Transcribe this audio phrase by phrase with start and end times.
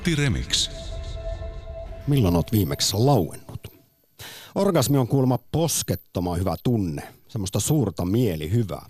[0.00, 0.70] Akti Remix.
[2.06, 3.68] Milloin oot viimeksi lauennut?
[4.54, 8.86] Orgasmi on kuulemma poskettoman hyvä tunne, semmoista suurta mielihyvää.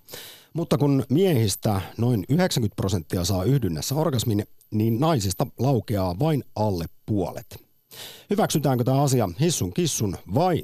[0.52, 7.64] Mutta kun miehistä noin 90 prosenttia saa yhdynnässä orgasmin, niin naisista laukeaa vain alle puolet.
[8.30, 10.62] Hyväksytäänkö tämä asia hissun kissun vai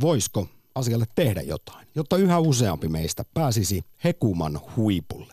[0.00, 5.32] voisiko asialle tehdä jotain, jotta yhä useampi meistä pääsisi hekuman huipulle?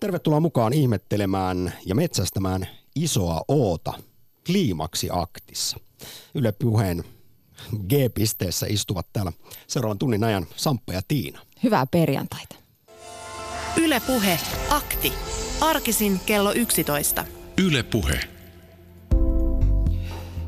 [0.00, 3.92] Tervetuloa mukaan ihmettelemään ja metsästämään isoa oota
[4.46, 5.76] kliimaksi aktissa.
[6.34, 7.04] Yle Puheen
[7.88, 9.32] G-pisteessä istuvat täällä
[9.66, 11.40] seuraavan tunnin ajan Samppa ja Tiina.
[11.62, 12.56] Hyvää perjantaita.
[13.76, 14.38] Yle Puhe,
[14.70, 15.12] akti.
[15.60, 17.24] Arkisin kello 11.
[17.58, 18.20] Yle Puhe.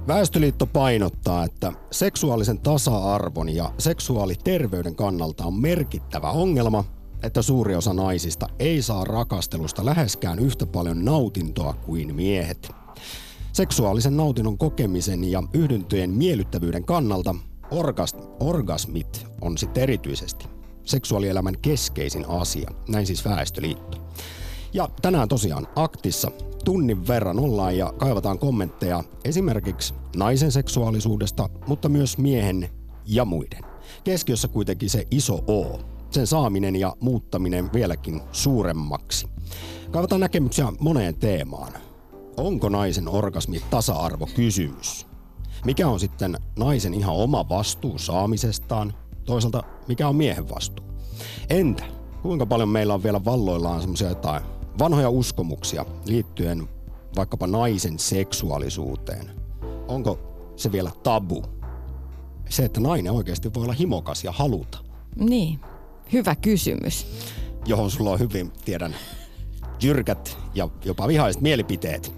[0.06, 6.84] Väestöliitto painottaa, että seksuaalisen tasa-arvon ja seksuaaliterveyden kannalta on merkittävä ongelma,
[7.24, 12.72] että suuri osa naisista ei saa rakastelusta läheskään yhtä paljon nautintoa kuin miehet.
[13.52, 17.34] Seksuaalisen nautinnon kokemisen ja yhdyntöjen miellyttävyyden kannalta
[17.70, 20.46] orgas- orgasmit on sitten erityisesti
[20.84, 23.98] seksuaalielämän keskeisin asia, näin siis Väestöliitto.
[24.72, 26.30] Ja tänään tosiaan aktissa
[26.64, 32.70] tunnin verran ollaan ja kaivataan kommentteja esimerkiksi naisen seksuaalisuudesta, mutta myös miehen
[33.06, 33.64] ja muiden.
[34.04, 35.80] Keskiössä kuitenkin se iso O,
[36.14, 39.28] sen saaminen ja muuttaminen vieläkin suuremmaksi.
[39.90, 41.72] Kaivataan näkemyksiä moneen teemaan.
[42.36, 45.06] Onko naisen orgasmi tasa-arvo kysymys?
[45.64, 48.94] Mikä on sitten naisen ihan oma vastuu saamisestaan?
[49.24, 50.86] Toisaalta mikä on miehen vastuu?
[51.50, 51.84] Entä
[52.22, 54.42] kuinka paljon meillä on vielä valloillaan semmoisia jotain
[54.78, 56.68] vanhoja uskomuksia liittyen
[57.16, 59.30] vaikkapa naisen seksuaalisuuteen?
[59.88, 60.18] Onko
[60.56, 61.42] se vielä tabu?
[62.48, 64.78] Se, että nainen oikeasti voi olla himokas ja haluta.
[65.16, 65.60] Niin,
[66.12, 67.06] hyvä kysymys.
[67.66, 68.94] Johon sulla on hyvin, tiedän,
[69.82, 72.12] jyrkät ja jopa vihaiset mielipiteet.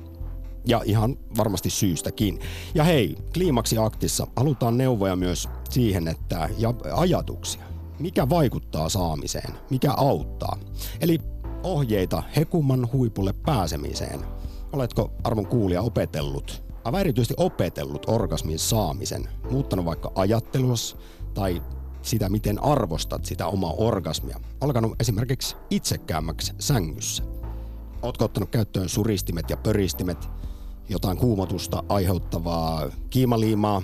[0.68, 2.40] Ja ihan varmasti syystäkin.
[2.74, 7.62] Ja hei, Kliimaksi aktissa halutaan neuvoja myös siihen, että ja ajatuksia.
[7.98, 9.54] Mikä vaikuttaa saamiseen?
[9.70, 10.58] Mikä auttaa?
[11.00, 11.18] Eli
[11.62, 14.20] ohjeita hekumman huipulle pääsemiseen.
[14.72, 20.96] Oletko arvon kuulija opetellut, aivan erityisesti opetellut orgasmin saamisen, muuttanut vaikka ajattelus
[21.34, 21.62] tai
[22.06, 24.40] sitä, miten arvostat sitä omaa orgasmia.
[24.60, 27.22] Alkanut esimerkiksi itsekäämmäksi sängyssä.
[28.02, 30.28] Ootko ottanut käyttöön suristimet ja pöristimet,
[30.88, 33.82] jotain kuumotusta aiheuttavaa kiimaliimaa.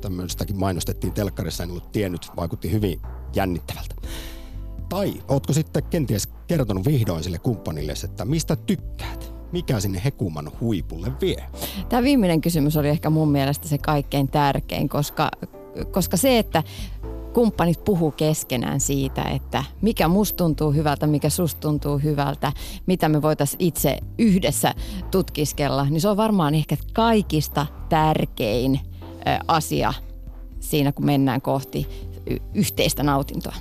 [0.00, 3.00] Tämmöistäkin mainostettiin telkkarissa, en ollut tiennyt, vaikutti hyvin
[3.34, 3.94] jännittävältä.
[4.88, 9.32] Tai ootko sitten kenties kertonut vihdoin sille kumppanille, että mistä tykkäät?
[9.52, 11.44] Mikä sinne hekuman huipulle vie?
[11.88, 15.30] Tämä viimeinen kysymys oli ehkä mun mielestä se kaikkein tärkein, koska,
[15.90, 16.62] koska se, että
[17.36, 22.52] kumppanit puhuu keskenään siitä, että mikä musta tuntuu hyvältä, mikä susta tuntuu hyvältä,
[22.86, 24.74] mitä me voitaisiin itse yhdessä
[25.10, 28.80] tutkiskella, niin se on varmaan ehkä kaikista tärkein
[29.48, 29.94] asia
[30.60, 31.88] siinä, kun mennään kohti
[32.54, 33.54] yhteistä nautintoa.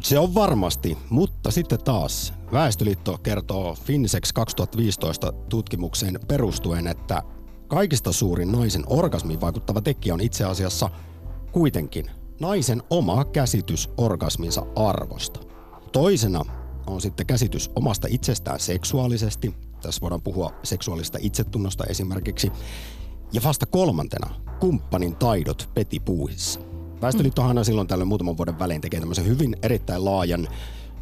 [0.00, 7.22] Se on varmasti, mutta sitten taas Väestöliitto kertoo Finsex 2015 tutkimukseen perustuen, että
[7.66, 10.90] kaikista suurin naisen orgasmiin vaikuttava tekijä on itse asiassa
[11.52, 15.40] kuitenkin naisen oma käsitys orgasminsa arvosta.
[15.92, 16.44] Toisena
[16.86, 19.54] on sitten käsitys omasta itsestään seksuaalisesti.
[19.82, 22.52] Tässä voidaan puhua seksuaalista itsetunnosta esimerkiksi.
[23.32, 26.60] Ja vasta kolmantena kumppanin taidot petipuuhissa.
[27.02, 30.48] Väestöliittohan aina silloin tällöin muutaman vuoden välein tekee tämmöisen hyvin erittäin laajan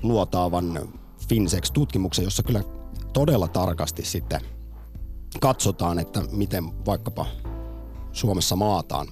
[0.03, 0.89] luotaavan
[1.29, 2.63] Finsex-tutkimuksen, jossa kyllä
[3.13, 4.41] todella tarkasti sitten
[5.41, 7.27] katsotaan, että miten vaikkapa
[8.13, 9.07] Suomessa maataan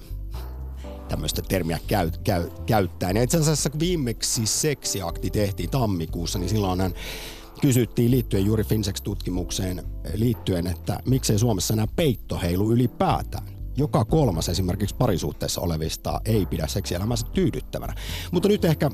[1.09, 3.15] tämmöistä termiä käy, käy, käyttäen.
[3.15, 6.93] Ja itse asiassa viimeksi seksiakti tehtiin tammikuussa, niin silloin hän
[7.61, 9.83] kysyttiin liittyen juuri Finsex-tutkimukseen
[10.13, 13.43] liittyen, että miksei Suomessa enää peitto heilu ylipäätään.
[13.77, 17.95] Joka kolmas esimerkiksi parisuhteessa olevista ei pidä seksielämänsä tyydyttävänä.
[18.31, 18.89] Mutta nyt ehkä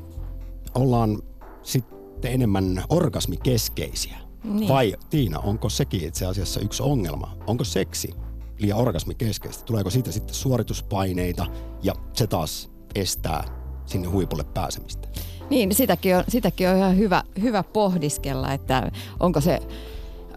[0.74, 1.22] ollaan
[1.62, 4.16] sitten enemmän orgasmikeskeisiä.
[4.44, 4.68] Niin.
[4.68, 7.36] Vai Tiina, onko sekin itse asiassa yksi ongelma?
[7.46, 8.14] Onko seksi
[8.58, 9.64] liian orgasmikeskeistä?
[9.64, 11.46] Tuleeko siitä sitten suorituspaineita
[11.82, 13.44] ja se taas estää
[13.86, 15.08] sinne huipulle pääsemistä?
[15.50, 19.58] Niin, sitäkin on, sitäkin on ihan hyvä, hyvä pohdiskella, että onko se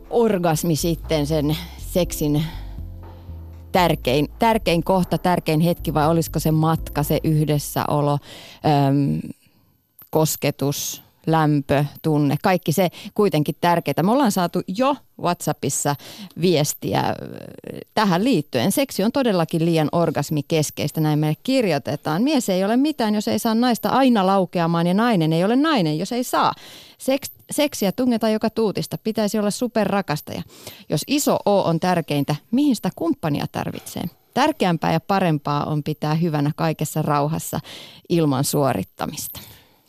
[0.10, 2.44] orgasmi sitten sen seksin
[3.72, 8.18] tärkein, tärkein kohta, tärkein hetki vai olisiko se matka, se yhdessäolo,
[8.66, 9.20] äm,
[10.10, 14.04] kosketus, lämpö, tunne, kaikki se kuitenkin tärkeää.
[14.04, 15.96] Me ollaan saatu jo WhatsAppissa
[16.42, 17.16] viestiä äh,
[17.94, 18.72] tähän liittyen.
[18.72, 22.24] Seksi on todellakin liian orgasmikeskeistä, näin meille kirjoitetaan.
[22.24, 25.98] Mies ei ole mitään, jos ei saa naista aina laukeamaan ja nainen ei ole nainen,
[25.98, 26.54] jos ei saa.
[26.98, 30.42] Seks, seksiä tungeta joka tuutista, pitäisi olla superrakastaja.
[30.90, 34.04] Jos iso O on tärkeintä, mihin sitä kumppania tarvitsee?
[34.34, 37.60] Tärkeämpää ja parempaa on pitää hyvänä kaikessa rauhassa
[38.10, 39.40] ilman suorittamista.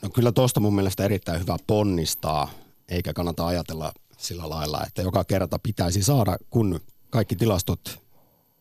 [0.02, 2.50] No kyllä tuosta mun mielestä erittäin hyvä ponnistaa,
[2.88, 6.80] eikä kannata ajatella sillä lailla, että joka kerta pitäisi saada, kun
[7.10, 8.00] kaikki tilastot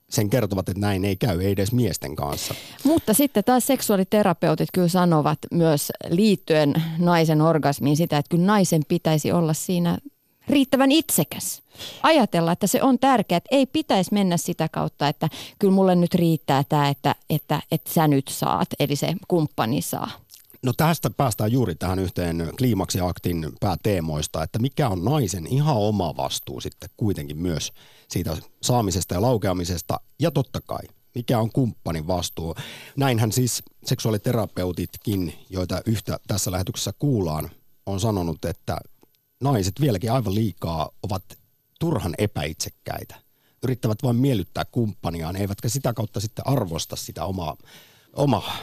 [0.10, 2.56] sen kertovat, että näin ei käy, ei edes miesten kanssa.
[2.84, 9.32] Mutta sitten taas seksuaaliterapeutit kyllä sanovat myös liittyen naisen orgasmiin sitä, että kyllä naisen pitäisi
[9.32, 9.98] olla siinä
[10.48, 11.62] riittävän itsekäs.
[12.04, 16.14] Ajatella, että se on tärkeää, että ei pitäisi mennä sitä kautta, että kyllä mulle nyt
[16.14, 20.12] riittää tämä, että, että, että sä nyt saat, eli se kumppani saa.
[20.64, 26.62] No tästä päästään juuri tähän yhteen kliimaksiaktin pääteemoista, että mikä on naisen ihan oma vastuu
[26.62, 27.72] sitten kuitenkin myös
[28.08, 30.82] siitä saamisesta ja laukeamisesta ja totta kai
[31.16, 32.56] mikä on kumppanin vastuu.
[32.98, 37.50] Näinhän siis seksuaaliterapeutitkin, joita yhtä tässä lähetyksessä kuullaan,
[37.86, 38.78] on sanonut, että
[39.42, 41.24] naiset vieläkin aivan liikaa ovat
[41.80, 43.16] turhan epäitsekkäitä.
[43.64, 47.58] Yrittävät vain miellyttää kumppaniaan, eivätkä sitä kautta sitten arvosta sitä omaa,
[48.14, 48.58] omaa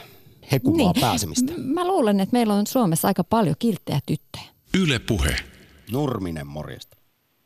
[0.52, 1.00] hekumaa niin.
[1.00, 1.52] pääsemistä.
[1.74, 4.44] Mä luulen, että meillä on Suomessa aika paljon kilttejä tyttöjä.
[4.82, 5.36] Yle Puhe.
[5.92, 6.96] Nurminen, morjesta.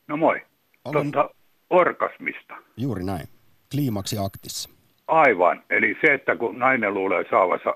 [0.08, 0.43] No moi.
[0.85, 1.11] Olen...
[1.12, 1.35] Totta,
[1.70, 2.55] orgasmista.
[2.76, 3.29] Juuri näin.
[3.70, 4.70] Kliimaksi aktissa.
[5.06, 5.62] Aivan.
[5.70, 7.75] Eli se, että kun nainen luulee saavansa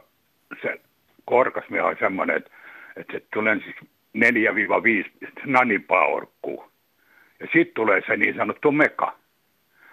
[0.62, 0.80] se
[1.26, 2.50] orgasmi on semmoinen, että,
[2.96, 3.76] että se tulee siis
[4.16, 6.64] 4-5 nanipaa orkkuu.
[7.40, 9.18] Ja sitten tulee se niin sanottu meka.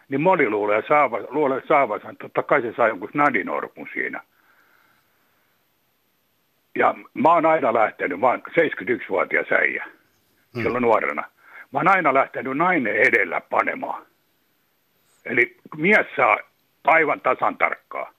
[0.10, 4.24] Niin moni luulee, saava, luulee saavansa, totta kai se saa jonkun nadinorkun siinä.
[6.76, 9.86] Ja mä oon aina lähtenyt, mä oon 71-vuotias äijä,
[10.54, 10.64] hmm.
[10.64, 11.22] silloin nuorena.
[11.72, 14.06] Mä oon aina lähtenyt nainen edellä panemaan.
[15.26, 16.38] Eli mies saa
[16.84, 18.14] aivan tasan tarkkaa,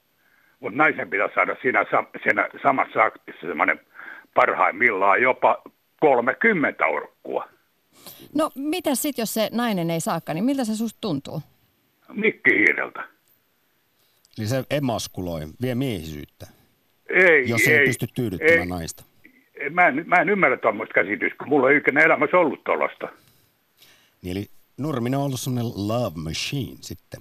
[0.61, 1.85] mutta naisen pitää saada siinä,
[2.23, 3.81] siinä samassa aktissa semmoinen
[4.35, 5.63] parhaimmillaan jopa
[6.01, 7.49] 30 orkkua.
[8.35, 11.43] No mitä sitten, jos se nainen ei saakka, niin miltä se susta tuntuu?
[12.13, 13.05] Mikkihiireltä.
[14.39, 16.47] Eli se emaskuloi, vie miehisyyttä.
[17.13, 19.05] Ei, jos ei, ei pysty tyydyttämään ei, naista.
[19.71, 23.09] Mä en, mä en ymmärrä tuommoista käsitystä, kun mulla ei ikinä elämässä ollut tuollaista.
[24.23, 24.47] Niin eli
[24.79, 27.21] Nurminen on ollut sellainen love machine sitten.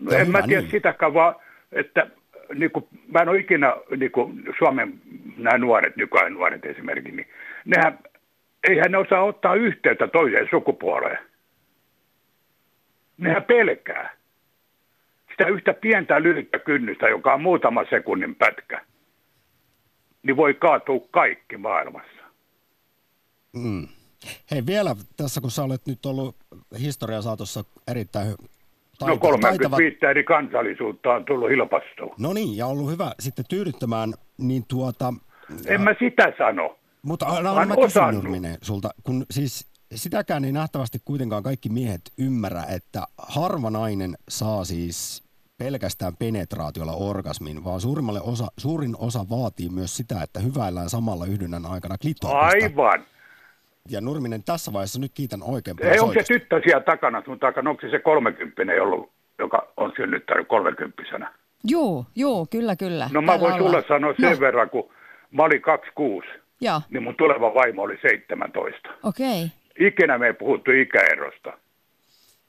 [0.00, 0.70] No en mä tiedä niin.
[0.70, 1.34] sitäkään, vaan
[1.72, 2.10] että
[2.54, 5.00] niin kuin, mä en ole ikinä, niin kuin Suomen
[5.36, 7.28] nämä nuoret, nykyajan nuoret esimerkiksi, niin
[7.64, 7.98] nehän,
[8.68, 11.18] eihän ne osaa ottaa yhteyttä toiseen sukupuoleen.
[13.18, 14.16] Nehän pelkää.
[15.30, 18.80] Sitä yhtä pientä lyhyttä kynnystä, joka on muutama sekunnin pätkä
[20.22, 22.22] niin voi kaatua kaikki maailmassa.
[23.52, 23.88] Mm.
[24.50, 26.36] Hei vielä tässä, kun sä olet nyt ollut
[26.80, 28.28] historian saatossa erittäin
[28.98, 29.60] taita- No 35
[29.90, 30.10] taitava...
[30.10, 32.14] eri kansallisuutta on tullut hilpastoon.
[32.18, 35.14] No niin, ja ollut hyvä sitten tyydyttämään, niin tuota...
[35.66, 36.78] En mä sitä sano.
[37.02, 43.02] Mutta anna mä kysyn sulta, kun siis sitäkään ei nähtävästi kuitenkaan kaikki miehet ymmärrä, että
[43.18, 45.27] harva nainen saa siis
[45.58, 51.66] pelkästään penetraatiolla orgasmin, vaan suurimmalle osa, suurin osa vaatii myös sitä, että hyväillään samalla yhdynnän
[51.66, 52.40] aikana klitorista.
[52.40, 53.04] Aivan.
[53.90, 57.38] Ja Nurminen, tässä vaiheessa nyt kiitän oikein paljon Ei, onko se tyttö siellä takana sun
[57.38, 61.02] takana, onko se se 30 ollut, joka on synnyttänyt 30
[61.64, 63.10] Joo, joo, kyllä, kyllä.
[63.12, 64.40] No mä voin sulle sanoa sen no.
[64.40, 64.90] verran, kun
[65.30, 66.28] mä olin 26,
[66.60, 66.80] ja.
[66.90, 68.88] niin mun tuleva vaimo oli 17.
[69.02, 69.44] Okei.
[69.44, 69.88] Okay.
[69.88, 71.58] Ikinä me ei puhuttu ikäerosta.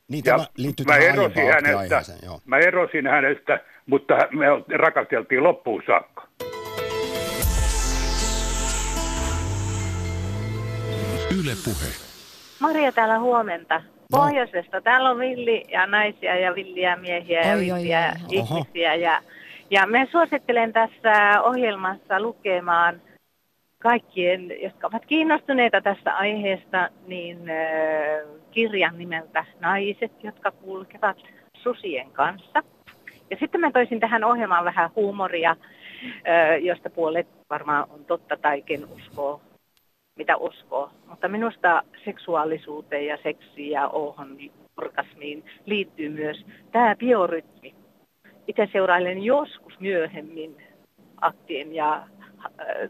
[0.09, 2.39] Niin, tämä liittyy mä erosin, hänestä, joo.
[2.45, 4.45] mä erosin hänestä, mutta me
[4.77, 6.27] rakasteltiin loppuun saakka.
[11.39, 11.89] Yle Puhe.
[12.59, 13.81] Maria täällä huomenta.
[14.11, 14.17] No.
[14.17, 14.81] Pohjoisesta.
[14.81, 18.45] Täällä on villi ja naisia ja villiä miehiä ja oi, villiä oi, oi.
[18.45, 18.95] ihmisiä.
[18.95, 19.21] Ja,
[19.69, 23.01] ja me suosittelen tässä ohjelmassa lukemaan
[23.81, 27.37] kaikkien, jotka ovat kiinnostuneita tästä aiheesta, niin
[28.51, 31.17] kirjan nimeltä Naiset, jotka kulkevat
[31.57, 32.63] susien kanssa.
[33.29, 35.55] Ja sitten mä toisin tähän ohjelmaan vähän huumoria,
[36.61, 39.41] josta puolet varmaan on totta tai ken uskoo,
[40.15, 40.91] mitä uskoo.
[41.07, 44.37] Mutta minusta seksuaalisuuteen ja seksiin ja ohon
[44.77, 47.75] orgasmiin liittyy myös tämä biorytmi.
[48.47, 50.57] Itse seurailen joskus myöhemmin
[51.21, 52.07] aktien ja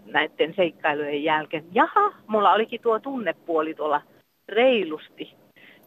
[0.06, 1.66] näiden seikkailujen jälkeen.
[1.72, 4.02] Jaha, mulla olikin tuo tunnepuoli tuolla
[4.48, 5.34] reilusti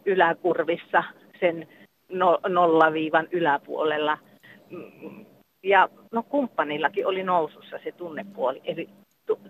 [0.07, 1.05] yläkurvissa
[1.41, 1.69] sen
[2.09, 4.19] no, nollaviivan yläpuolella.
[5.63, 8.61] Ja no kumppanillakin oli nousussa se tunnepuoli.
[8.65, 8.89] Eli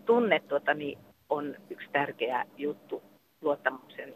[0.07, 3.03] tunne tuota, niin on yksi tärkeä juttu
[3.41, 4.15] luottamuksen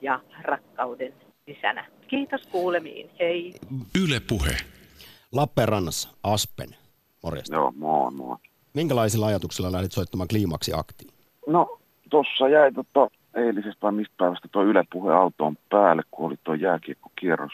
[0.00, 1.14] ja rakkauden
[1.46, 1.86] lisänä.
[2.08, 3.10] Kiitos kuulemiin.
[3.20, 3.54] Hei.
[4.02, 4.56] Yle Puhe.
[5.32, 6.68] Lappeenrannassa, Aspen.
[7.22, 7.56] Morjesta.
[7.56, 8.36] Joo, moi moi.
[8.74, 11.10] Minkälaisilla ajatuksilla lähdit soittamaan kliimaksi aktiin?
[11.46, 11.78] No,
[12.10, 16.54] tuossa jäi tota, eilisestä vai mistä päivästä tuo Yle Puhe autoon päälle, kun oli tuo
[16.54, 17.52] jääkiekkokierros,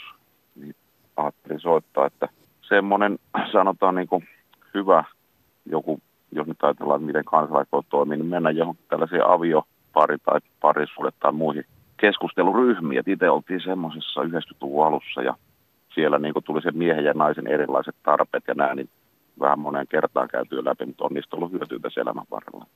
[0.57, 0.75] niin
[1.17, 2.29] ajattelin soittaa, että
[2.69, 3.19] semmoinen
[3.53, 4.29] sanotaan niin kuin
[4.75, 5.05] hyvä
[5.67, 6.01] joku,
[6.33, 11.65] jos nyt ajatellaan, miten kansalaiset toimii, niin mennä johonkin tällaisiin aviopari tai parisuudet tai muihin
[11.97, 12.99] keskusteluryhmiin.
[12.99, 15.35] Et itse oltiin semmoisessa 90-luvun alussa ja
[15.95, 18.89] siellä niin tuli se miehen ja naisen erilaiset tarpeet ja nämä, niin
[19.41, 22.67] vähän moneen kertaan käytyä läpi, mutta on niistä ollut hyötyä tässä elämän varrella.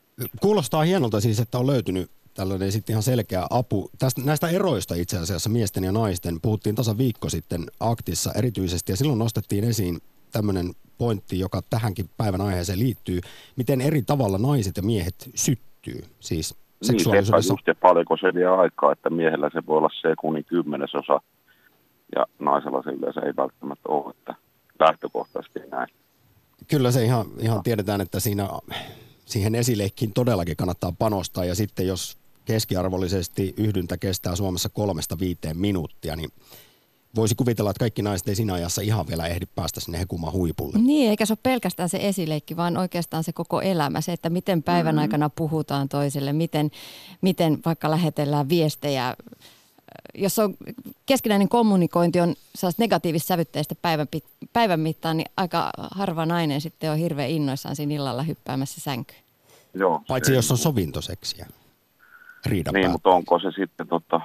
[0.41, 3.91] Kuulostaa hienolta siis, että on löytynyt tällainen sitten ihan selkeä apu.
[3.99, 8.97] Tästä, näistä eroista itse asiassa miesten ja naisten puhuttiin tasa viikko sitten aktissa erityisesti ja
[8.97, 9.99] silloin nostettiin esiin
[10.33, 10.67] tämmöinen
[10.99, 13.21] pointti, joka tähänkin päivän aiheeseen liittyy.
[13.57, 16.01] Miten eri tavalla naiset ja miehet syttyy?
[16.21, 17.55] Siis seksuaalisuudessa.
[17.55, 21.21] Niin, ja paljonko se vie aikaa, että miehellä se voi olla sekunnin kymmenesosa
[22.17, 24.35] ja naisella se yleensä ei välttämättä ole, että
[24.81, 25.89] lähtökohtaisesti näin.
[26.69, 28.49] Kyllä se ihan, ihan tiedetään, että siinä,
[29.27, 36.17] siihen esileikkiin todellakin kannattaa panostaa ja sitten jos keskiarvollisesti yhdyntä kestää Suomessa kolmesta viiteen minuuttia,
[36.17, 36.31] niin
[37.15, 40.79] voisi kuvitella, että kaikki naiset ei siinä ajassa ihan vielä ehdi päästä sinne hekumaan huipulle.
[40.79, 44.01] Niin, eikä se ole pelkästään se esileikki, vaan oikeastaan se koko elämä.
[44.01, 45.03] Se, että miten päivän mm-hmm.
[45.03, 46.71] aikana puhutaan toiselle, miten,
[47.21, 49.17] miten vaikka lähetellään viestejä.
[50.15, 50.55] Jos on
[51.07, 52.35] keskinäinen kommunikointi on
[52.79, 54.07] negatiivista sävytteistä päivän,
[54.53, 59.23] päivän mittaan, niin aika harva nainen sitten on hirveän innoissaan siinä illalla hyppäämässä sänkyyn.
[59.75, 61.47] Joo, Paitsi jos on sovintoseksiä.
[62.47, 64.21] Riidan niin, mutta onko se sitten tota,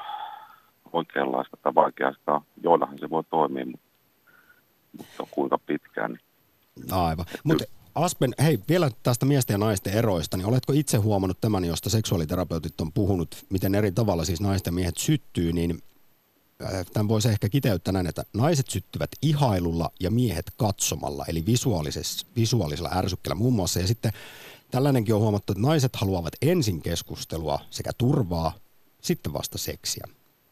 [0.93, 2.41] oikeanlaista tai vaikeasta.
[2.63, 3.88] Joillahan se voi toimia, mutta,
[4.97, 6.12] mutta kuinka pitkään.
[6.12, 6.93] Niin.
[6.93, 7.25] Aivan.
[7.43, 7.63] Mutta
[7.98, 12.82] Aspen, hei, vielä tästä miesten ja naisten eroista, niin oletko itse huomannut tämän, josta seksuaaliterapeutit
[12.82, 15.84] on puhunut, miten eri tavalla siis naisten miehet syttyy, niin
[16.63, 21.46] äh, tämän voisi ehkä kiteyttää näin, että naiset syttyvät ihailulla ja miehet katsomalla, eli
[22.36, 23.80] visuaalisella ärsykkeellä muun muassa.
[23.80, 24.12] Ja sitten
[24.72, 28.54] tällainenkin on huomattu, että naiset haluavat ensin keskustelua sekä turvaa,
[29.01, 30.08] sitten vasta seksiä.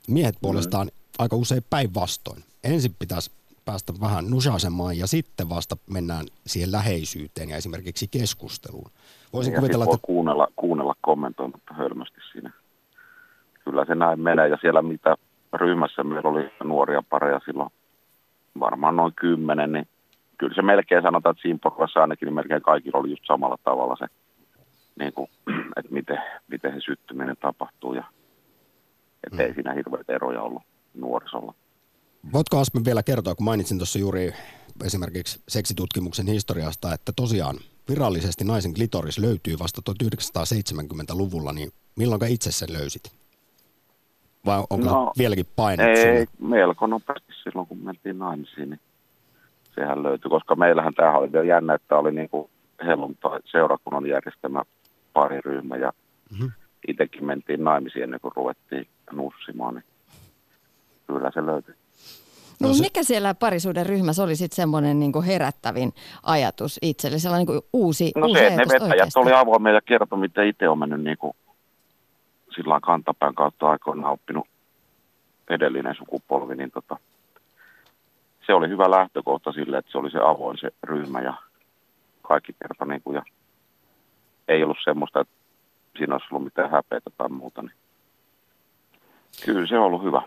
[0.08, 0.94] Miehet puolestaan mm.
[1.18, 2.44] aika usein päinvastoin.
[2.64, 3.32] Ensin pitäisi
[3.66, 8.90] päästä vähän nusasemaan ja sitten vasta mennään siihen läheisyyteen ja esimerkiksi keskusteluun.
[9.34, 9.98] Voisin ja kuvitella, että...
[10.02, 12.52] kuunnella, kuunnella kommentoimatta hölmösti siinä.
[13.64, 15.16] Kyllä se näin menee ja siellä mitä
[15.54, 17.70] ryhmässä meillä oli nuoria pareja silloin
[18.60, 19.88] varmaan noin kymmenen, niin
[20.38, 23.96] kyllä se melkein sanotaan, että siinä porukassa ainakin niin melkein kaikilla oli just samalla tavalla
[23.96, 24.06] se,
[25.00, 25.30] niin kuin,
[25.78, 26.18] että miten,
[26.48, 28.04] miten se syttyminen tapahtuu ja
[29.24, 29.40] että mm.
[29.40, 31.54] ei siinä hirveitä eroja ollut nuorisolla.
[32.34, 34.34] Voitko Aspen vielä kertoa, kun mainitsin tuossa juuri
[34.86, 37.56] esimerkiksi seksitutkimuksen historiasta, että tosiaan
[37.90, 43.12] virallisesti naisen klitoris löytyy vasta 1970-luvulla, niin milloin itse sen löysit?
[44.46, 46.00] Vai onko no, vieläkin painettu?
[46.00, 46.58] Ei, sinne?
[46.58, 48.80] melko nopeasti silloin, kun mentiin naimisiin, niin
[49.76, 52.50] sehän löytyi, koska meillähän tämä oli vielä jännä, että oli niin kuin
[53.52, 54.64] seurakunnan järjestämä
[55.14, 55.94] pariryhmä ja
[56.32, 56.52] mm-hmm.
[56.88, 59.84] itsekin mentiin naimisiin ennen kuin ruvettiin nussimaan, niin
[61.08, 61.76] kyllä se löytyy.
[62.60, 62.82] No, se...
[62.82, 65.94] Mikä siellä parisuuden ryhmässä oli sitten semmoinen niin herättävin
[66.24, 70.20] ajatus itselle, sellainen niin uusi, no uusi se, että ne vetäjät oli avoimia ja kertoi,
[70.20, 71.34] miten itse on mennyt niin kuin
[72.56, 74.48] sillä kantapään kautta aikoinaan oppinut
[75.50, 76.98] edellinen sukupolvi, niin tota,
[78.46, 81.34] se oli hyvä lähtökohta sille, että se oli se avoin se ryhmä ja
[82.22, 83.24] kaikki kertoi niin kuin, ja
[84.48, 85.34] ei ollut semmoista, että
[85.98, 87.74] siinä olisi ollut mitään häpeätä tai muuta, niin
[89.44, 90.22] Kyllä se on ollut hyvä.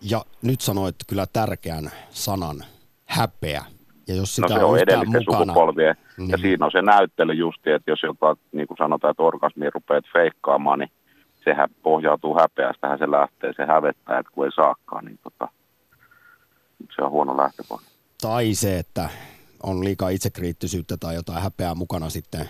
[0.00, 2.64] Ja nyt sanoit kyllä tärkeän sanan,
[3.04, 3.64] häpeä.
[4.08, 5.96] Ja jos sitä no se on, on edellisten mukana, sukupolvien.
[6.16, 6.30] Niin.
[6.30, 10.04] Ja siinä on se näyttely justi, että jos jotain, niin kuin sanotaan, että orgasmi rupeat
[10.12, 10.90] feikkaamaan, niin
[11.44, 13.52] sehän pohjautuu häpeästähän se lähtee.
[13.56, 15.48] Se hävettää, että kun ei saakaan, niin tota,
[16.96, 17.90] se on huono lähtökohta.
[18.22, 19.08] Tai se, että
[19.62, 22.48] on liikaa itsekriittisyyttä tai jotain häpeää mukana sitten,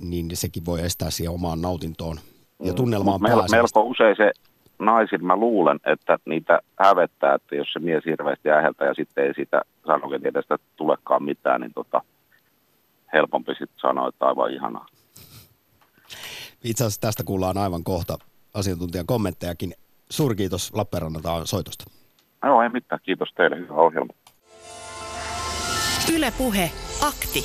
[0.00, 2.18] niin sekin voi estää siihen omaan nautintoon
[2.64, 2.76] ja mm.
[2.76, 4.32] tunnelmaan mm, Melko usein se
[4.78, 9.34] naisin mä luulen, että niitä hävettää, että jos se mies hirveästi äheltä ja sitten ei
[9.34, 12.02] sitä sanokin edestä tulekaan mitään, niin tota,
[13.12, 14.86] helpompi sitten sanoa, että aivan ihanaa.
[16.64, 18.18] Itse asiassa tästä kuullaan aivan kohta
[18.54, 19.74] asiantuntijan kommenttejakin.
[20.10, 21.84] Suuri kiitos Lappeenrannalta soitosta.
[22.44, 23.00] Joo, ei mitään.
[23.02, 23.56] Kiitos teille.
[23.56, 24.12] Hyvä ohjelma.
[26.14, 26.70] Yle Puhe.
[27.02, 27.44] Akti.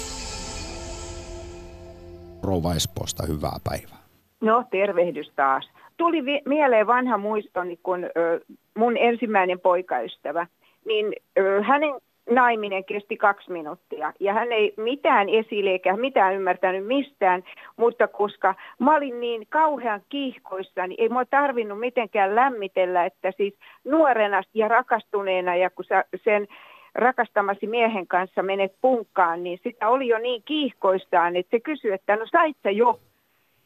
[2.44, 3.98] Rouva Espoosta, hyvää päivää.
[4.42, 5.70] No, tervehdys taas
[6.02, 8.40] tuli vi- mieleen vanha muistoni, kun ö,
[8.78, 10.48] mun ensimmäinen poikaystävä,
[10.86, 11.94] niin ö, hänen
[12.30, 14.14] naiminen kesti kaksi minuuttia.
[14.20, 17.44] Ja hän ei mitään esille eikä mitään ymmärtänyt mistään,
[17.78, 23.54] mutta koska mä olin niin kauhean kiihkoissa, niin ei mua tarvinnut mitenkään lämmitellä, että siis
[23.84, 26.48] nuorena ja rakastuneena ja kun sä sen
[26.96, 32.16] rakastamasi miehen kanssa menet punkkaan, niin sitä oli jo niin kiihkoistaan, että se kysyi, että
[32.16, 33.00] no sait sä jo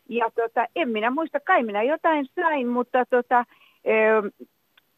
[0.10, 3.46] Ja tota, en minä muista, kai minä jotain sain, mutta tota,
[3.88, 4.32] ö,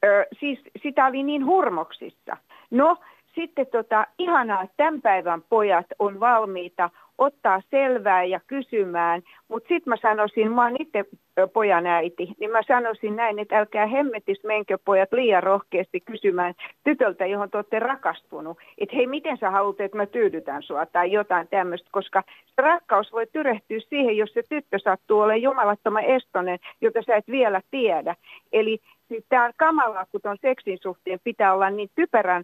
[0.05, 2.37] ö, siis sitä oli niin hurmoksissa.
[2.71, 2.97] No,
[3.35, 9.91] sitten tota, ihanaa, että tämän päivän pojat on valmiita ottaa selvää ja kysymään, mutta sitten
[9.91, 11.05] mä sanoisin, mä oon itse
[11.53, 17.25] pojan äiti, niin mä sanoisin näin, että älkää hemmetis menkö pojat liian rohkeasti kysymään tytöltä,
[17.25, 21.47] johon te olette rakastunut, että hei, miten sä haluat, että mä tyydytän sua tai jotain
[21.47, 22.23] tämmöistä, koska
[22.57, 27.61] rakkaus voi tyrehtyä siihen, jos se tyttö sattuu olemaan jumalattoman estonen, jota sä et vielä
[27.71, 28.15] tiedä.
[28.53, 32.43] Eli siis tämä on kamalaa, kun ton seksin suhteen pitää olla niin typerän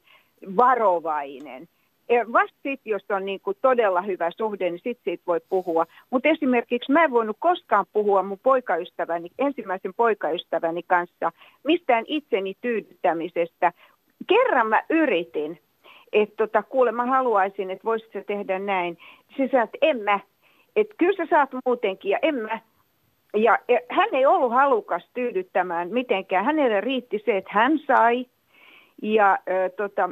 [0.58, 1.68] varovainen.
[2.10, 5.86] Vasta sitten, jos on niin kuin todella hyvä suhde, niin sitten siitä voi puhua.
[6.10, 11.32] Mutta esimerkiksi mä en voinut koskaan puhua mun poikaystäväni, ensimmäisen poikaystäväni kanssa
[11.64, 13.74] mistään itseni tyydyttämisestä.
[14.28, 15.60] Kerran mä yritin,
[16.14, 18.98] että tota, kuule mä haluaisin, että voisit se tehdä näin.
[19.38, 20.20] Sanoi, että en mä.
[20.76, 22.60] Että kyllä sä saat muutenkin ja en mä.
[23.38, 26.46] Ja hän ei ollut halukas tyydyttämään mitenkään.
[26.46, 28.26] Hänelle riitti se, että hän sai.
[29.02, 29.40] Ja äh,
[29.78, 30.10] tota,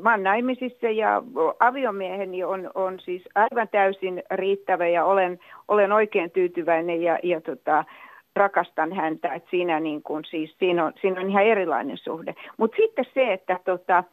[0.00, 1.22] mä olen naimisissa ja
[1.60, 7.84] aviomieheni on, on siis aivan täysin riittävä ja olen, olen oikein tyytyväinen ja, ja tota,
[8.36, 9.34] rakastan häntä.
[9.34, 12.34] Et siinä, niin kun, siis, siinä, on, siinä on ihan erilainen suhde.
[12.56, 14.04] Mutta sitten se, että tota,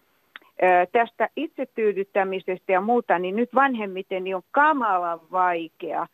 [0.91, 6.07] tästä itsetyydyttämisestä ja muuta, niin nyt vanhemmiten niin on kamalan vaikea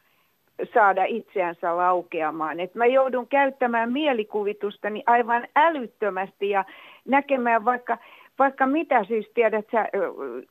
[0.74, 2.60] saada itseänsä laukeamaan.
[2.60, 6.66] Et mä joudun käyttämään mielikuvitustani aivan älyttömästi ja
[7.06, 7.98] näkemään vaikka
[8.40, 9.86] vaikka mitä siis tiedät sä,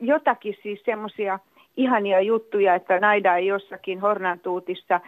[0.00, 1.38] jotakin siis semmoisia
[1.76, 5.00] ihania juttuja, että naida jossakin Hornantuutissa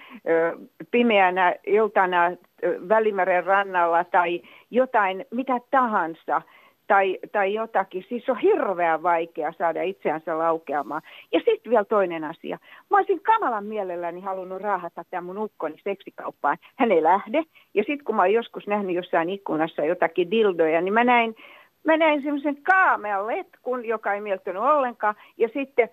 [0.91, 2.31] pimeänä iltana
[2.89, 6.43] Välimeren rannalla tai jotain, mitä tahansa
[6.87, 8.05] tai, tai jotakin.
[8.09, 11.03] Siis on hirveän vaikea saada itseänsä laukeamaan.
[11.33, 12.59] Ja sitten vielä toinen asia.
[12.91, 16.57] Mä olisin kamalan mielelläni halunnut raahata tämän mun ukkoni seksikauppaan.
[16.77, 17.43] Hän ei lähde.
[17.75, 21.35] Ja sitten kun mä oon joskus nähnyt jossain ikkunassa jotakin dildoja, niin mä näin
[21.91, 25.89] mä näin semmoisen kaamean letkun, joka ei mieltynyt ollenkaan, ja sitten,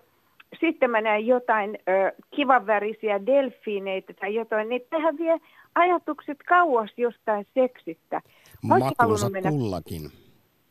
[0.60, 5.38] sitten mä näin jotain ö, kivanvärisiä delfiineitä tai jotain, niin tähän vie
[5.74, 8.22] ajatukset kauas jostain seksistä.
[8.62, 9.50] Makuunsa mennä...
[9.50, 10.02] kullakin.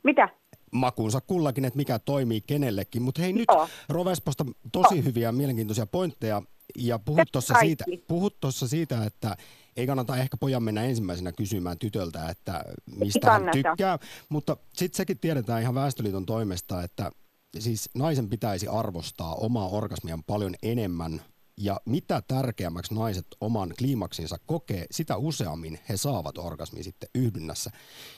[0.03, 0.29] Mitä?
[0.71, 3.01] Makuunsa kullakin, että mikä toimii kenellekin.
[3.01, 3.69] Mutta hei nyt Joo.
[3.89, 5.03] Rovesposta tosi Joo.
[5.03, 6.41] hyviä mielenkiintoisia pointteja.
[6.77, 9.37] Ja puhut tuossa siitä, puhut siitä, että
[9.77, 12.63] ei kannata ehkä pojan mennä ensimmäisenä kysymään tytöltä, että
[12.95, 13.99] mistä hän tykkää.
[14.29, 17.11] Mutta sitten sekin tiedetään ihan Väestöliiton toimesta, että
[17.59, 21.21] siis naisen pitäisi arvostaa omaa orgasmiaan paljon enemmän
[21.57, 27.71] ja mitä tärkeämmäksi naiset oman kliimaksinsa kokee, sitä useammin he saavat orgasmin sitten yhdynnässä.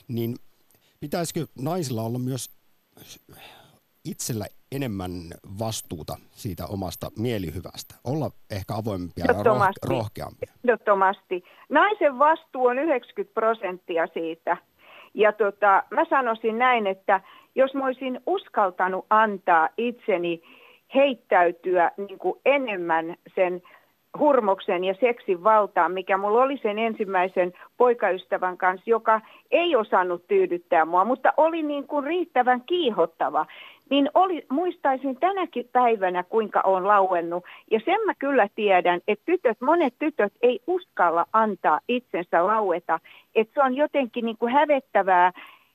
[0.07, 0.35] Niin
[0.99, 2.59] pitäisikö naisilla olla myös
[4.05, 5.11] itsellä enemmän
[5.59, 7.95] vastuuta siitä omasta mielihyvästä?
[8.03, 10.51] Olla ehkä avoimempia ja roh- rohkeampia?
[10.63, 11.43] Ehdottomasti.
[11.69, 14.57] Naisen vastuu on 90 prosenttia siitä.
[15.13, 17.21] Ja tota, mä sanoisin näin, että
[17.55, 20.41] jos mä olisin uskaltanut antaa itseni
[20.95, 23.61] heittäytyä niin kuin enemmän sen
[24.17, 30.85] hurmoksen ja seksin valtaan, mikä mulla oli sen ensimmäisen poikaystävän kanssa, joka ei osannut tyydyttää
[30.85, 33.45] mua, mutta oli niin kuin riittävän kiihottava.
[33.89, 37.43] Niin oli, muistaisin tänäkin päivänä, kuinka on lauennut.
[37.71, 42.99] Ja sen mä kyllä tiedän, että tytöt, monet tytöt ei uskalla antaa itsensä laueta.
[43.35, 45.31] Että se on jotenkin niin kuin hävettävää,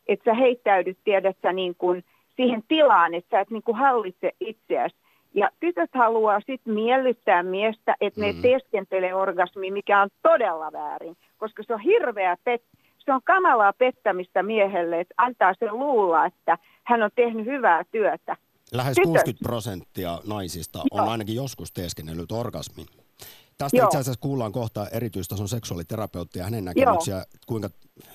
[0.09, 2.05] että sä heittäydyt, tiedät sä, niin kuin
[2.37, 4.97] siihen tilaan, että sä et niin kuin hallitse itseäsi.
[5.35, 8.43] Ja tytöt haluaa sitten miellyttää miestä, että ne mm.
[8.43, 12.63] teeskentelee orgasmi, mikä on todella väärin, koska se on hirveä pet,
[12.99, 18.37] se on kamalaa pettämistä miehelle, että antaa sen luulla, että hän on tehnyt hyvää työtä.
[18.73, 19.05] Lähes Tytöt.
[19.05, 21.03] 60 prosenttia naisista Joo.
[21.03, 22.87] on ainakin joskus teeskennellyt orgasmin.
[23.59, 23.87] Tästä Joo.
[23.87, 27.25] itse asiassa kuullaan kohta erityistason seksuaaliterapeutti ja hänen näkemyksiä, Joo.
[27.47, 27.69] kuinka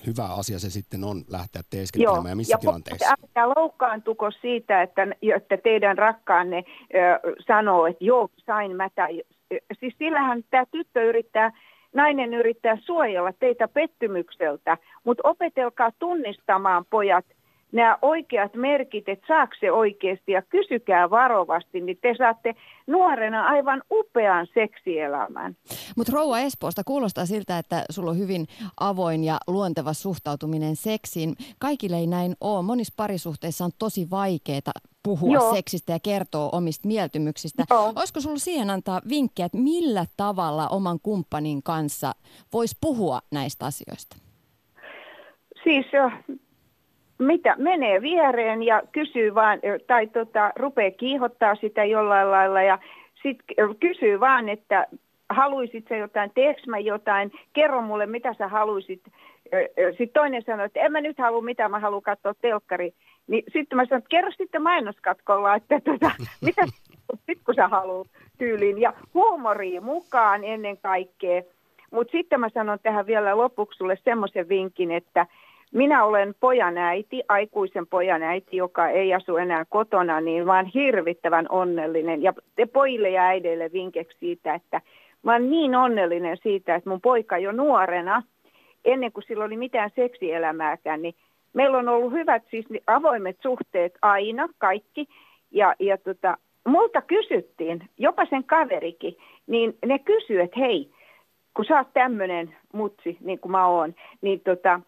[0.07, 2.29] hyvä asia se sitten on lähteä teeskentelemään Joo.
[2.29, 3.09] ja missä ja tilanteissa.
[3.09, 9.23] Älkää loukkaantuko siitä, että, että teidän rakkaanne äh, sanoo, että joo, sain mä tai...
[9.79, 11.51] Siis sillähän tämä tyttö yrittää
[11.93, 17.25] nainen yrittää suojella teitä pettymykseltä, mutta opetelkaa tunnistamaan pojat
[17.71, 22.55] nämä oikeat merkit, että saako se oikeasti ja kysykää varovasti, niin te saatte
[22.87, 25.55] nuorena aivan upean seksielämän.
[25.97, 28.45] Mutta Rouva Espoosta kuulostaa siltä, että sulla on hyvin
[28.79, 31.35] avoin ja luonteva suhtautuminen seksiin.
[31.59, 32.63] Kaikille ei näin ole.
[32.63, 34.59] Monissa parisuhteissa on tosi vaikeaa
[35.03, 35.53] puhua Joo.
[35.53, 37.63] seksistä ja kertoa omista mieltymyksistä.
[37.69, 37.93] Joo.
[37.95, 42.11] Olisiko sulla siihen antaa vinkkejä, että millä tavalla oman kumppanin kanssa
[42.53, 44.17] voisi puhua näistä asioista?
[45.63, 45.85] Siis
[47.19, 52.79] mitä menee viereen ja kysyy vaan, tai tota, rupeaa kiihottaa sitä jollain lailla ja
[53.23, 54.87] sitten kysyy vaan, että
[55.29, 59.01] haluisit sä jotain, teekö mä jotain, kerro mulle mitä sä haluaisit.
[59.89, 62.93] Sitten toinen sanoi, että en mä nyt halua mitään, mä haluan katsoa telkkari.
[63.27, 66.11] Niin sitten mä sanoin, että kerro sitten mainoskatkolla, että tota,
[66.45, 66.61] mitä
[67.25, 68.81] sit kun sä haluat tyyliin.
[68.81, 71.41] Ja huumoria mukaan ennen kaikkea.
[71.91, 75.25] Mutta sitten mä sanon tähän vielä lopuksi sulle semmoisen vinkin, että
[75.71, 81.45] minä olen pojan äiti, aikuisen pojan äiti, joka ei asu enää kotona, niin oon hirvittävän
[81.49, 82.23] onnellinen.
[82.23, 84.81] Ja te pojille ja äideille vinkeksi siitä, että
[85.23, 88.23] mä oon niin onnellinen siitä, että mun poika jo nuorena,
[88.85, 91.15] ennen kuin sillä oli mitään seksielämääkään, niin
[91.53, 95.07] meillä on ollut hyvät siis avoimet suhteet aina, kaikki.
[95.51, 100.89] Ja, ja tota, multa kysyttiin, jopa sen kaverikin, niin ne kysyy, että hei,
[101.53, 104.81] kun sä oot tämmöinen mutsi, niin kuin mä oon, niin tota,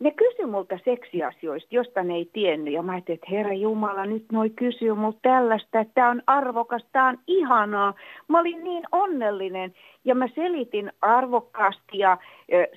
[0.00, 2.74] ne kysyi multa seksiasioista, josta ne ei tiennyt.
[2.74, 6.82] Ja mä ajattelin, että herra Jumala, nyt noi kysyy multa tällaista, että tämä on arvokas,
[6.92, 7.94] tämä on ihanaa.
[8.28, 12.18] Mä olin niin onnellinen ja mä selitin arvokkaasti ja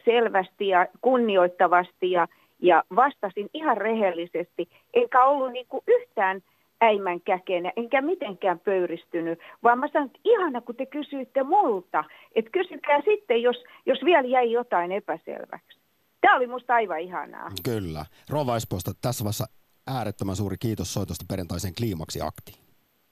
[0.06, 2.28] selvästi ja kunnioittavasti ja,
[2.62, 4.68] ja vastasin ihan rehellisesti.
[4.94, 6.42] Enkä ollut niin kuin yhtään
[6.82, 12.04] äimän käkenä, enkä mitenkään pöyristynyt, vaan mä sanoin, että ihana kun te kysyitte multa,
[12.36, 15.83] että kysykää sitten, jos, jos vielä jäi jotain epäselväksi.
[16.24, 17.52] Tämä oli musta aivan ihanaa.
[17.64, 18.06] Kyllä.
[18.30, 19.46] Rova Espoosta, tässä vaiheessa
[19.88, 22.54] äärettömän suuri kiitos soitosta perjantaisen kliimaksi akti.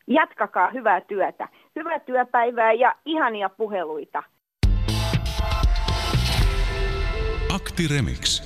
[0.07, 1.47] Jatkakaa hyvää työtä.
[1.75, 4.23] Hyvää työpäivää ja ihania puheluita.
[7.55, 8.43] Akti Remix.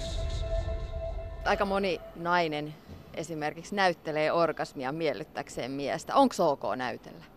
[1.46, 2.74] Aika moni nainen
[3.14, 6.16] esimerkiksi näyttelee orgasmia miellyttäkseen miestä.
[6.16, 7.35] Onko ok näytellä?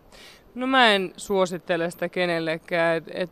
[0.55, 2.97] No mä en suosittele sitä kenellekään.
[2.97, 3.31] Et, et,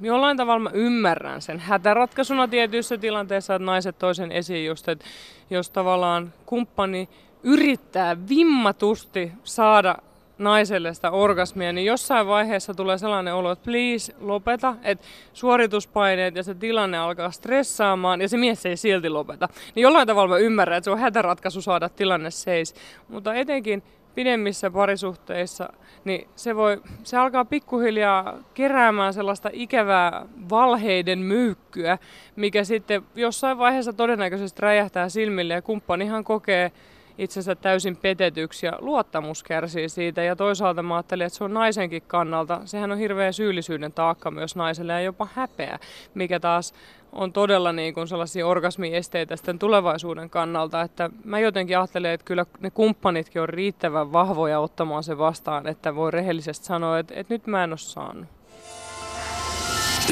[0.00, 5.04] jollain tavalla mä ymmärrän sen hätäratkaisuna tietyissä tilanteissa, että naiset toisen esiin just, että
[5.50, 7.08] jos tavallaan kumppani
[7.42, 9.96] yrittää vimmatusti saada
[10.38, 16.42] naiselle sitä orgasmia, niin jossain vaiheessa tulee sellainen olo, että please lopeta, että suorituspaineet ja
[16.42, 19.48] se tilanne alkaa stressaamaan ja se mies ei silti lopeta.
[19.74, 22.74] Niin jollain tavalla mä ymmärrän, että se on hätäratkaisu saada tilanne seis.
[23.08, 23.82] Mutta etenkin
[24.14, 25.72] pidemmissä parisuhteissa,
[26.04, 31.98] niin se, voi, se alkaa pikkuhiljaa keräämään sellaista ikävää valheiden myykkyä,
[32.36, 36.72] mikä sitten jossain vaiheessa todennäköisesti räjähtää silmille ja kumppanihan kokee
[37.18, 40.22] itsensä täysin petetyksi ja luottamus kärsii siitä.
[40.22, 42.60] Ja toisaalta mä ajattelin, että se on naisenkin kannalta.
[42.64, 45.78] Sehän on hirveä syyllisyyden taakka myös naiselle ja jopa häpeä,
[46.14, 46.74] mikä taas
[47.12, 50.82] on todella niin kuin sellaisia orgasmiesteitä sitten tulevaisuuden kannalta.
[50.82, 55.94] Että mä jotenkin ajattelen, että kyllä ne kumppanitkin on riittävän vahvoja ottamaan se vastaan, että
[55.94, 58.28] voi rehellisesti sanoa, että, että nyt mä en ole saanut.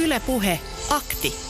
[0.04, 0.60] Ylepuhe
[0.90, 1.49] akti.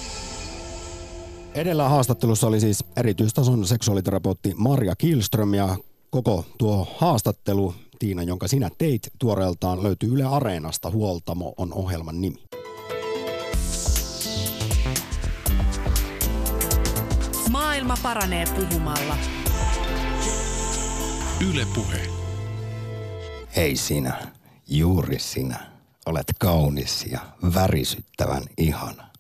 [1.55, 5.77] Edellä haastattelussa oli siis erityistason seksuaaliterapeutti Marja Kilström ja
[6.11, 10.91] koko tuo haastattelu, Tiina, jonka sinä teit tuoreeltaan, löytyy Yle Areenasta.
[10.91, 12.43] Huoltamo on ohjelman nimi.
[17.51, 19.17] Maailma paranee puhumalla.
[21.51, 22.01] Yle Puhe.
[23.57, 24.33] Hei sinä,
[24.69, 25.59] juuri sinä,
[26.07, 27.21] olet kaunis ja
[27.55, 29.11] värisyttävän ihana.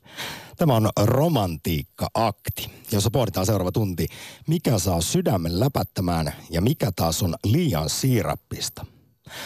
[0.61, 4.07] Tämä on romantiikka-akti, jossa pohditaan seuraava tunti,
[4.46, 8.87] mikä saa sydämen läpättämään ja mikä taas on liian siirappista.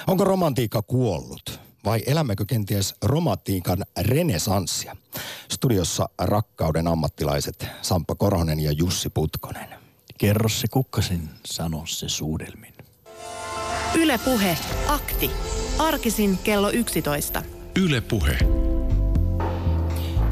[0.06, 4.96] Onko romantiikka kuollut vai elämmekö kenties romantiikan renesanssia?
[5.52, 9.68] Studiossa rakkauden ammattilaiset Sampa Korhonen ja Jussi Putkonen.
[10.18, 12.74] Kerro se kukkasin, sano se suudelmin.
[13.94, 15.30] Ylepuhe akti.
[15.78, 17.42] Arkisin kello 11.
[17.76, 18.38] Yle Puhe.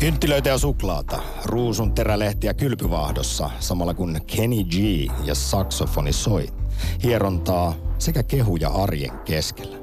[0.02, 4.74] Kynttilöitä ja suklaata, ruusun terälehtiä kylpyvaahdossa, samalla kun Kenny G
[5.24, 6.48] ja saksofoni soi.
[7.02, 9.78] Hierontaa sekä kehuja arjen keskellä.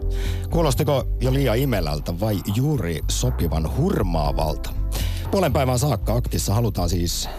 [0.49, 4.69] Kuulostiko jo liian imelältä vai juuri sopivan hurmaavalta?
[5.31, 7.29] Puolen päivän saakka aktissa halutaan siis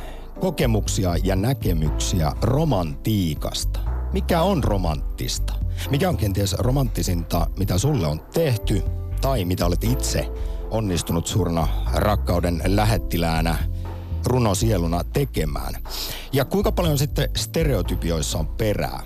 [0.40, 3.80] kokemuksia ja näkemyksiä romantiikasta.
[4.12, 5.54] Mikä on romanttista?
[5.90, 8.82] Mikä on kenties romanttisinta, mitä sulle on tehty
[9.20, 10.28] tai mitä olet itse
[10.70, 13.56] onnistunut suurna rakkauden lähettiläänä
[14.26, 15.74] runosieluna tekemään.
[16.32, 19.02] Ja kuinka paljon sitten stereotypioissa on perää?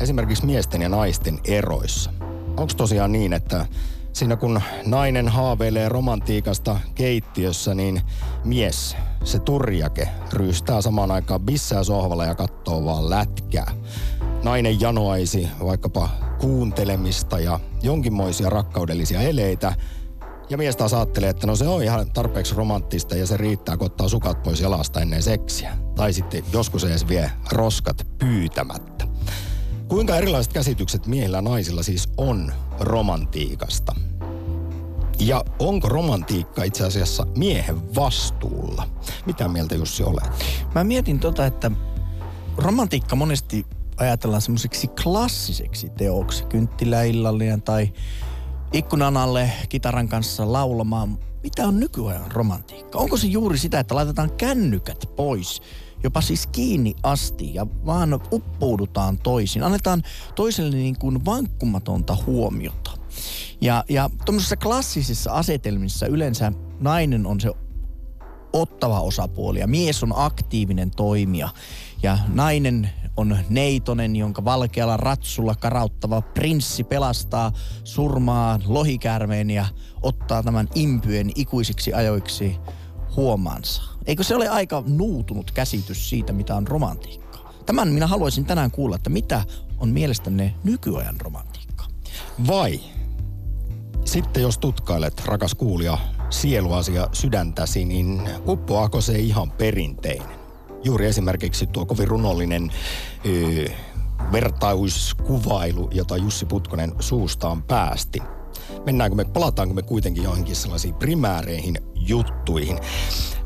[0.00, 2.12] Esimerkiksi miesten ja naisten eroissa.
[2.48, 3.66] Onko tosiaan niin, että
[4.12, 8.02] siinä kun nainen haaveilee romantiikasta keittiössä, niin
[8.44, 13.72] mies, se turjake, ryystää samaan aikaan bissää sohvalla ja katsoo vaan lätkää.
[14.42, 19.74] Nainen janoaisi vaikkapa kuuntelemista ja jonkinmoisia rakkaudellisia eleitä–
[20.50, 23.86] ja mies taas ajattelee, että no se on ihan tarpeeksi romanttista ja se riittää, kun
[23.86, 25.76] ottaa sukat pois jalasta ennen seksiä.
[25.96, 29.06] Tai sitten joskus edes vie roskat pyytämättä.
[29.88, 33.94] Kuinka erilaiset käsitykset miehillä ja naisilla siis on romantiikasta?
[35.18, 38.88] Ja onko romantiikka itse asiassa miehen vastuulla?
[39.26, 40.30] Mitä mieltä Jussi olet?
[40.74, 41.70] Mä mietin tota, että
[42.56, 46.44] romantiikka monesti ajatellaan semmoiseksi klassiseksi teoksi.
[46.44, 47.92] Kynttiläillallinen tai
[48.76, 51.18] ikkunan alle kitaran kanssa laulamaan.
[51.42, 52.98] Mitä on nykyajan romantiikka?
[52.98, 55.62] Onko se juuri sitä, että laitetaan kännykät pois
[56.02, 59.62] jopa siis kiinni asti ja vaan uppoudutaan toisin.
[59.62, 60.02] Annetaan
[60.34, 62.90] toiselle niin kuin vankkumatonta huomiota.
[63.60, 67.52] Ja, ja tuommoisissa klassisissa asetelmissa yleensä nainen on se
[68.52, 71.48] ottava osapuoli ja mies on aktiivinen toimija.
[72.02, 77.52] Ja nainen on neitonen, jonka valkealla ratsulla karauttava prinssi pelastaa
[77.84, 79.66] surmaa lohikäärmeen ja
[80.02, 82.56] ottaa tämän impyen ikuisiksi ajoiksi
[83.16, 83.82] huomaansa.
[84.06, 87.38] Eikö se ole aika nuutunut käsitys siitä, mitä on romantiikka?
[87.66, 89.44] Tämän minä haluaisin tänään kuulla, että mitä
[89.78, 91.84] on mielestänne nykyajan romantiikka?
[92.46, 92.80] Vai
[94.04, 95.98] sitten jos tutkailet, rakas kuulija,
[96.30, 100.45] sieluasia sydäntäsi, niin uppoako se ihan perinteinen?
[100.84, 102.72] Juuri esimerkiksi tuo kovin runollinen
[103.26, 103.66] öö,
[104.32, 108.22] vertauskuvailu, jota Jussi Putkonen suustaan päästi.
[108.86, 112.78] Mennäänkö me, palataanko me kuitenkin johonkin sellaisiin primääreihin juttuihin?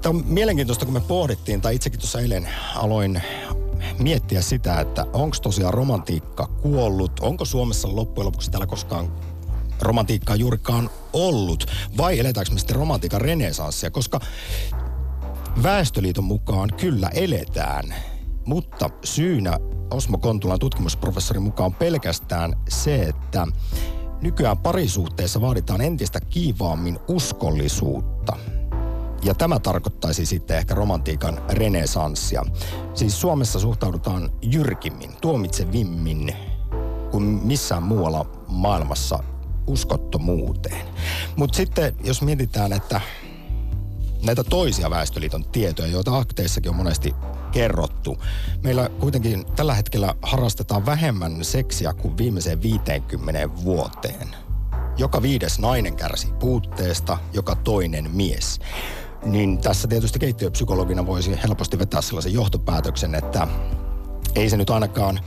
[0.02, 3.22] Tämä on mielenkiintoista, kun me pohdittiin, tai itsekin tuossa eilen aloin
[3.98, 9.12] miettiä sitä, että onko tosiaan romantiikka kuollut, onko Suomessa loppujen lopuksi täällä koskaan
[9.80, 11.66] romantiikkaa juurikaan ollut,
[11.96, 14.20] vai eletäänkö me sitten romantiikan renesanssia, koska
[15.62, 17.94] Väestöliiton mukaan kyllä eletään,
[18.46, 19.58] mutta syynä
[19.90, 23.46] Osmo Kontulan tutkimusprofessorin mukaan pelkästään se, että
[24.22, 28.36] nykyään parisuhteessa vaaditaan entistä kiivaammin uskollisuutta.
[29.22, 32.42] Ja tämä tarkoittaisi sitten ehkä romantiikan renesanssia.
[32.94, 36.36] Siis Suomessa suhtaudutaan jyrkimmin, tuomitsevimmin
[37.10, 39.18] kuin missään muualla maailmassa
[39.66, 40.86] uskottomuuteen.
[41.36, 43.00] Mutta sitten jos mietitään, että
[44.22, 47.14] näitä toisia Väestöliiton tietoja, joita akteissakin on monesti
[47.52, 48.18] kerrottu.
[48.62, 54.28] Meillä kuitenkin tällä hetkellä harrastetaan vähemmän seksiä kuin viimeiseen 50 vuoteen.
[54.96, 58.60] Joka viides nainen kärsii puutteesta, joka toinen mies.
[59.24, 63.48] Niin tässä tietysti keittiöpsykologina voisi helposti vetää sellaisen johtopäätöksen, että
[64.34, 65.20] ei se nyt ainakaan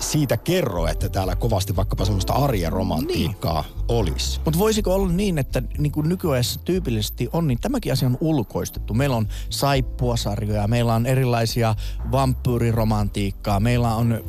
[0.00, 3.84] siitä kerro, että täällä kovasti vaikkapa semmoista arjen romantiikkaa niin.
[3.88, 4.40] olisi.
[4.44, 8.94] Mutta voisiko olla niin, että niin kuin nykyajassa tyypillisesti on, niin tämäkin asia on ulkoistettu.
[8.94, 11.74] Meillä on saippuasarjoja, meillä on erilaisia
[12.12, 14.24] vampyyriromantiikkaa, meillä on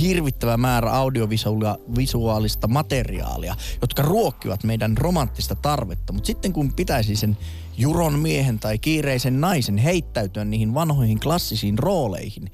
[0.00, 6.12] hirvittävä määrä audiovisuaalista materiaalia, jotka ruokkivat meidän romanttista tarvetta.
[6.12, 7.36] Mutta sitten kun pitäisi sen
[7.76, 12.50] juron miehen tai kiireisen naisen heittäytyä niihin vanhoihin klassisiin rooleihin,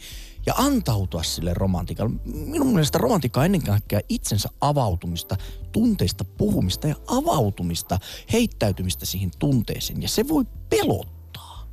[0.46, 2.12] ja antautua sille romantiikalle.
[2.24, 5.36] Minun mielestä romantiikka on ennen kaikkea itsensä avautumista,
[5.72, 7.98] tunteista puhumista ja avautumista,
[8.32, 10.02] heittäytymistä siihen tunteeseen.
[10.02, 11.66] Ja se voi pelottaa.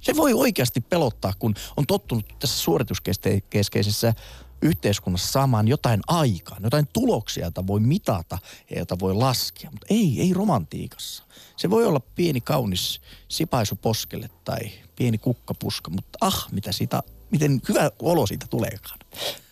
[0.00, 4.14] Se voi oikeasti pelottaa, kun on tottunut tässä suorituskeskeisessä
[4.62, 8.38] yhteiskunnassa saamaan jotain aikaan, jotain tuloksia, joita voi mitata
[8.70, 9.70] ja joita voi laskea.
[9.70, 11.24] Mutta ei, ei romantiikassa.
[11.56, 14.60] Se voi olla pieni kaunis sipaisu poskelle tai
[14.96, 18.98] pieni kukkapuska, mutta ah, mitä siitä miten hyvä olo siitä tuleekaan.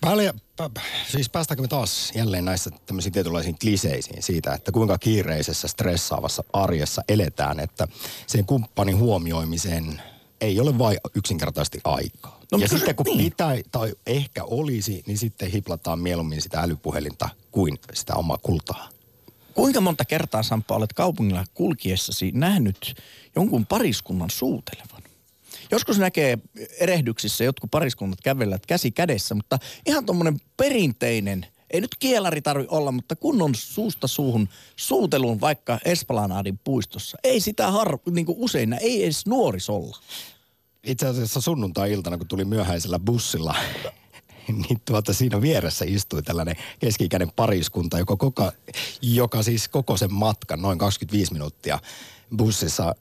[0.01, 0.41] Paljon,
[1.13, 7.03] siis päästäänkö me taas jälleen näissä tämmöisiin tietynlaisiin kliseisiin siitä, että kuinka kiireisessä, stressaavassa arjessa
[7.09, 7.89] eletään, että
[8.27, 10.03] sen kumppanin huomioimiseen
[10.41, 12.41] ei ole vain yksinkertaisesti aikaa.
[12.53, 13.19] No, ja sitten kun niin.
[13.19, 18.89] pitää tai ehkä olisi, niin sitten hiplataan mieluummin sitä älypuhelinta kuin sitä omaa kultaa.
[19.55, 22.95] Kuinka monta kertaa, Sampa, olet kaupungilla kulkiessasi nähnyt
[23.37, 24.98] jonkun pariskunnan suutelevan?
[25.71, 26.39] Joskus näkee
[26.81, 32.93] erehdyksissä jotkut pariskunnat kävellät käsi kädessä, mutta ihan tuommoinen perinteinen, ei nyt kielari tarvi olla,
[32.93, 37.19] mutta kunnon suusta suuhun suutelun vaikka Esplanadin puistossa.
[37.25, 39.99] Ei sitä har, niin kuin usein, ei edes nuorisolla.
[40.85, 43.55] Itse asiassa sunnuntai-iltana, kun tuli myöhäisellä bussilla
[44.69, 48.53] niin tuota, siinä vieressä istui tällainen keski-ikäinen pariskunta, joka, koko,
[49.03, 51.79] joka siis koko sen matkan, noin 25 minuuttia
[52.37, 52.95] bussissa,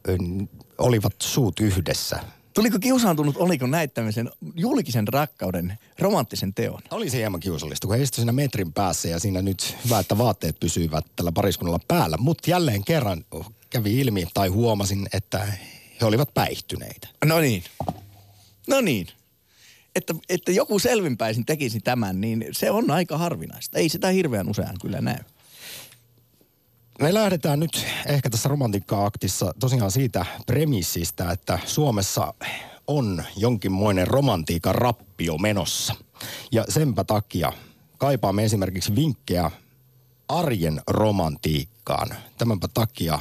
[0.77, 2.19] olivat suut yhdessä
[2.57, 6.81] Tuliko kiusaantunut, oliko näitä tämmöisen julkisen rakkauden romanttisen teon?
[6.91, 10.17] Oli se hieman kiusallista, kun he istuivat siinä metrin päässä ja siinä nyt hyvä, että
[10.17, 12.17] vaatteet pysyivät tällä pariskunnalla päällä.
[12.17, 13.25] Mutta jälleen kerran
[13.69, 15.47] kävi ilmi tai huomasin, että
[16.01, 17.07] he olivat päihtyneitä.
[17.25, 17.63] No niin.
[18.67, 19.07] No niin.
[19.95, 23.79] Että, että joku selvinpäisin tekisi tämän, niin se on aika harvinaista.
[23.79, 25.19] Ei sitä hirveän usein kyllä näy.
[27.01, 32.33] Me lähdetään nyt ehkä tässä romantiikka-aktissa tosiaan siitä premissistä, että Suomessa
[32.87, 35.95] on jonkinmoinen romantiikan rappio menossa.
[36.51, 37.53] Ja senpä takia
[37.97, 39.51] kaipaamme esimerkiksi vinkkejä
[40.27, 42.09] arjen romantiikkaan.
[42.37, 43.19] Tämänpä takia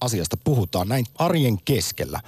[0.00, 2.20] asiasta puhutaan näin arjen keskellä.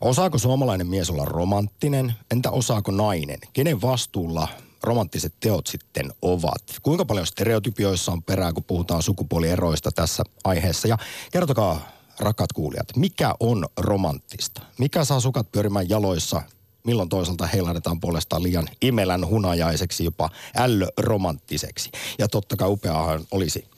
[0.00, 2.14] Osaako suomalainen mies olla romanttinen?
[2.30, 3.38] Entä osaako nainen?
[3.52, 4.48] Kenen vastuulla
[4.84, 6.62] romanttiset teot sitten ovat?
[6.82, 10.88] Kuinka paljon stereotypioissa on perää, kun puhutaan sukupuolieroista tässä aiheessa?
[10.88, 10.98] Ja
[11.32, 14.62] kertokaa, rakat kuulijat, mikä on romanttista?
[14.78, 16.42] Mikä saa sukat pyörimään jaloissa?
[16.84, 21.90] Milloin toisaalta heilahdetaan puolestaan liian imelän hunajaiseksi, jopa ällöromanttiseksi?
[22.18, 23.68] Ja totta kai upeahan olisi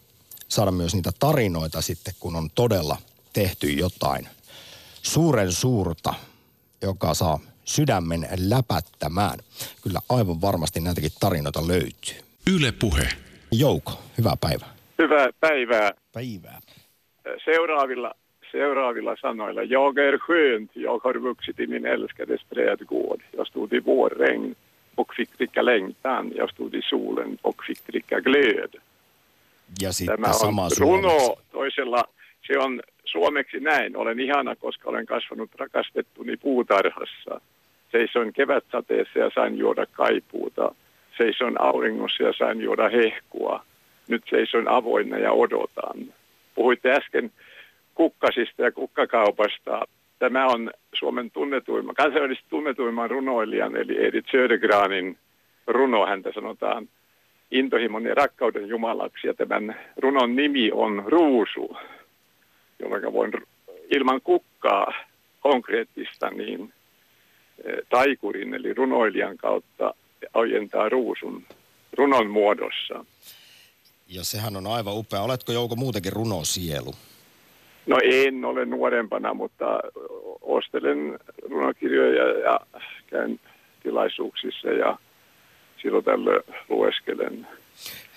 [0.49, 2.97] saada myös niitä tarinoita sitten, kun on todella
[3.33, 4.29] tehty jotain
[5.03, 6.15] suuren suurta,
[6.83, 9.39] joka saa sydämen läpättämään.
[9.83, 12.17] Kyllä aivan varmasti näitäkin tarinoita löytyy.
[12.55, 13.09] Yle Puhe.
[13.53, 14.69] Jouko, hyvää päivää.
[14.99, 15.91] Hyvää päivää.
[16.13, 16.61] Päivää.
[17.45, 18.13] Seuraavilla,
[18.53, 19.63] seuraavilla sanoilla.
[19.63, 23.21] Jag är skönt, jag har vuxit i min älskades trädgård.
[23.37, 24.55] Jag stod i vårregn
[24.95, 26.33] och fick dricka längtan.
[26.35, 28.75] Jag stod i solen och fick dricka glöd.
[29.81, 31.43] Ja sitten Tämä on sama runo suomeksi.
[31.53, 32.05] toisella.
[32.47, 33.97] Se on suomeksi näin.
[33.97, 37.41] Olen ihana, koska olen kasvanut rakastettuni puutarhassa.
[37.93, 40.75] Seisoin kevätsateessa ja sain juoda kaipuuta.
[41.17, 43.65] Seisoin auringossa ja sain juoda hehkua.
[44.09, 46.15] Nyt seisoin avoinna ja odotan.
[46.55, 47.33] Puhuitte äsken
[47.95, 49.83] kukkasista ja kukkakaupasta.
[50.19, 55.17] Tämä on Suomen tunnetuimman, kansainvälisesti tunnetuimman runoilijan eli Edith Södergranin
[55.67, 56.07] runo.
[56.07, 56.89] Häntä sanotaan
[57.51, 61.77] intohimon ja rakkauden jumalaksi ja tämän runon nimi on Ruusu,
[62.79, 63.33] jolloin voin
[63.91, 64.93] ilman kukkaa
[65.41, 66.73] konkreettista niin
[67.91, 69.95] taikurin eli runoilijan kautta
[70.35, 71.45] ojentaa ruusun
[71.97, 73.05] runon muodossa.
[74.09, 75.23] Ja sehän on aivan upea.
[75.23, 76.95] Oletko Jouko muutenkin runosielu?
[77.87, 79.81] No en ole nuorempana, mutta
[80.41, 81.19] ostelen
[81.51, 82.61] runokirjoja ja
[83.07, 83.41] käyn
[83.83, 84.99] tilaisuuksissa ja
[85.83, 87.47] silloin tällöin lueskelen.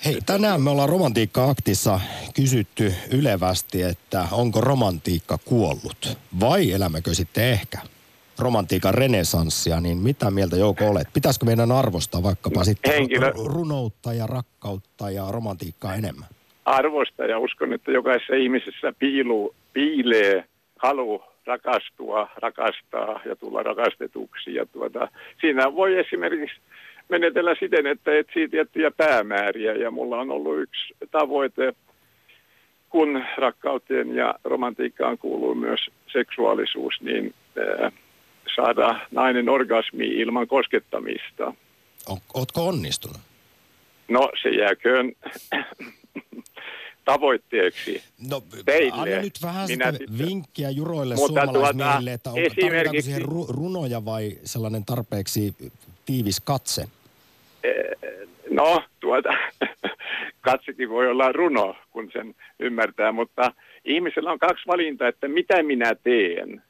[0.06, 2.00] Hei, tänään me ollaan Romantiikka-aktissa
[2.36, 7.78] kysytty ylevästi, että onko romantiikka kuollut vai elämmekö sitten ehkä
[8.40, 11.08] romantiikan renesanssia, niin mitä mieltä Jouko olet?
[11.14, 16.28] Pitäisikö meidän arvostaa vaikkapa sitten Henkilö- ru- runoutta ja rakkautta ja romantiikkaa enemmän?
[16.70, 20.46] arvosta ja uskon, että jokaisessa ihmisessä piiluu, piilee
[20.78, 24.56] halu rakastua, rakastaa ja tulla rakastetuksi.
[24.56, 25.08] Ja tuota,
[25.42, 26.56] siinä voi esimerkiksi
[27.10, 31.74] menetellä siten, että etsii tiettyjä päämääriä ja mulla on ollut yksi tavoite,
[32.90, 37.34] kun rakkauteen ja romantiikkaan kuuluu myös seksuaalisuus, niin
[38.56, 41.54] saada nainen orgasmi ilman koskettamista.
[42.08, 43.18] On, ootko onnistunut?
[44.08, 45.12] No se jääköön
[47.06, 49.02] tavoitteeksi No, teille.
[49.02, 53.02] anna nyt vähän Minä sitä sitten- vinkkiä juroille Mutta suomalaismiehille, että tuota, onko, tarvitaanko esimerkiksi-
[53.06, 55.56] siihen ru- runoja vai sellainen tarpeeksi
[56.06, 56.86] tiivis katse?
[58.50, 59.30] No, tuota,
[60.42, 63.54] katsekin voi olla runo, kun sen ymmärtää, mutta
[63.86, 66.64] ihmisellä on kaksi valintaa, että mitä minä teen,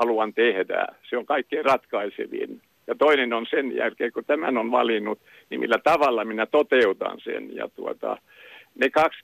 [0.00, 0.86] haluan tehdä.
[1.10, 2.60] Se on kaikkein ratkaisevin.
[2.86, 5.18] Ja toinen on sen jälkeen, kun tämän on valinnut,
[5.50, 7.56] niin millä tavalla minä toteutan sen.
[7.56, 8.16] Ja tuota,
[8.74, 9.20] ne kaksi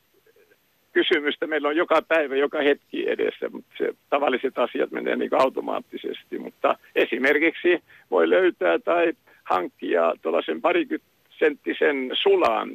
[0.92, 6.38] kysymystä meillä on joka päivä, joka hetki edessä, mutta se tavalliset asiat menee niin automaattisesti.
[6.38, 9.12] Mutta esimerkiksi voi löytää tai
[9.44, 12.70] hankkia tuollaisen parikytsenttisen sulan,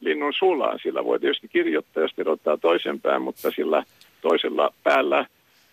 [0.00, 0.78] linnun sulan.
[0.82, 2.14] Sillä voi tietysti kirjoittaa, jos
[2.60, 3.82] toisen pään, mutta sillä
[4.20, 5.26] toisella päällä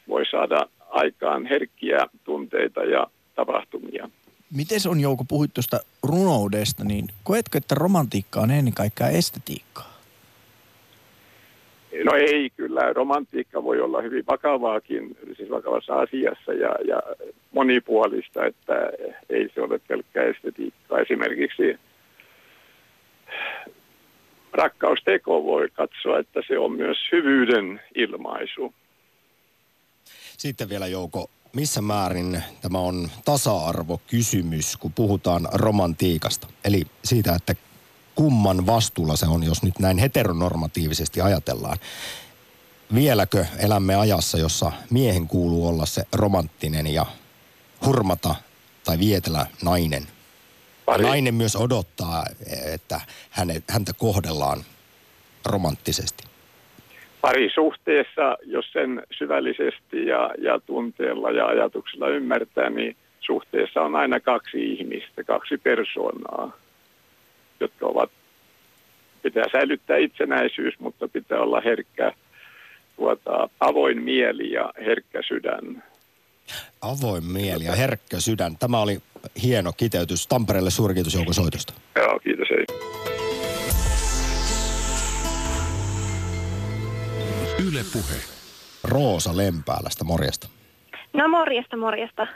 [0.08, 4.10] voi saada aikaan herkkiä tunteita ja tapahtumia.
[4.56, 9.94] Miten on Jouko, puhuit tuosta runoudesta, niin koetko, että romantiikka on ennen kaikkea estetiikkaa?
[12.04, 17.02] No ei, kyllä romantiikka voi olla hyvin vakavaakin, siis vakavassa asiassa ja, ja
[17.52, 18.74] monipuolista, että
[19.30, 21.00] ei se ole pelkkää estetiikkaa.
[21.00, 21.80] Esimerkiksi
[24.54, 28.74] rakkausteko voi katsoa, että se on myös hyvyyden ilmaisu.
[30.38, 36.48] Sitten vielä Jouko, missä määrin tämä on tasa-arvokysymys, kun puhutaan romantiikasta?
[36.64, 37.56] Eli siitä, että
[38.16, 41.78] kumman vastuulla se on, jos nyt näin heteronormatiivisesti ajatellaan.
[42.94, 47.06] Vieläkö elämme ajassa, jossa miehen kuuluu olla se romanttinen ja
[47.86, 48.36] hurmata
[48.84, 50.08] tai vietellä nainen?
[50.88, 52.26] Ja nainen myös odottaa,
[52.66, 54.66] että hänet, häntä kohdellaan
[55.46, 56.24] romanttisesti.
[57.24, 64.74] Parisuhteessa, jos sen syvällisesti ja, ja tunteella ja ajatuksella ymmärtää, niin suhteessa on aina kaksi
[64.74, 66.58] ihmistä, kaksi persoonaa,
[67.60, 68.12] jotka ovat,
[69.22, 72.14] pitää säilyttää itsenäisyys, mutta pitää olla herkkä,
[72.96, 75.84] tuota, avoin mieli ja herkkä sydän.
[76.82, 78.58] Avoin mieli ja herkkä sydän.
[78.58, 78.98] Tämä oli
[79.44, 80.28] hieno kiteytys.
[80.28, 81.74] Tampereelle suuri kiitos Jouko Soitosta.
[81.96, 82.48] Joo, kiitos.
[82.50, 82.66] Hei.
[87.68, 88.20] Yle Puhe.
[88.84, 90.48] Roosa Lempäälästä, morjesta.
[91.14, 92.28] No morjesta, morjesta.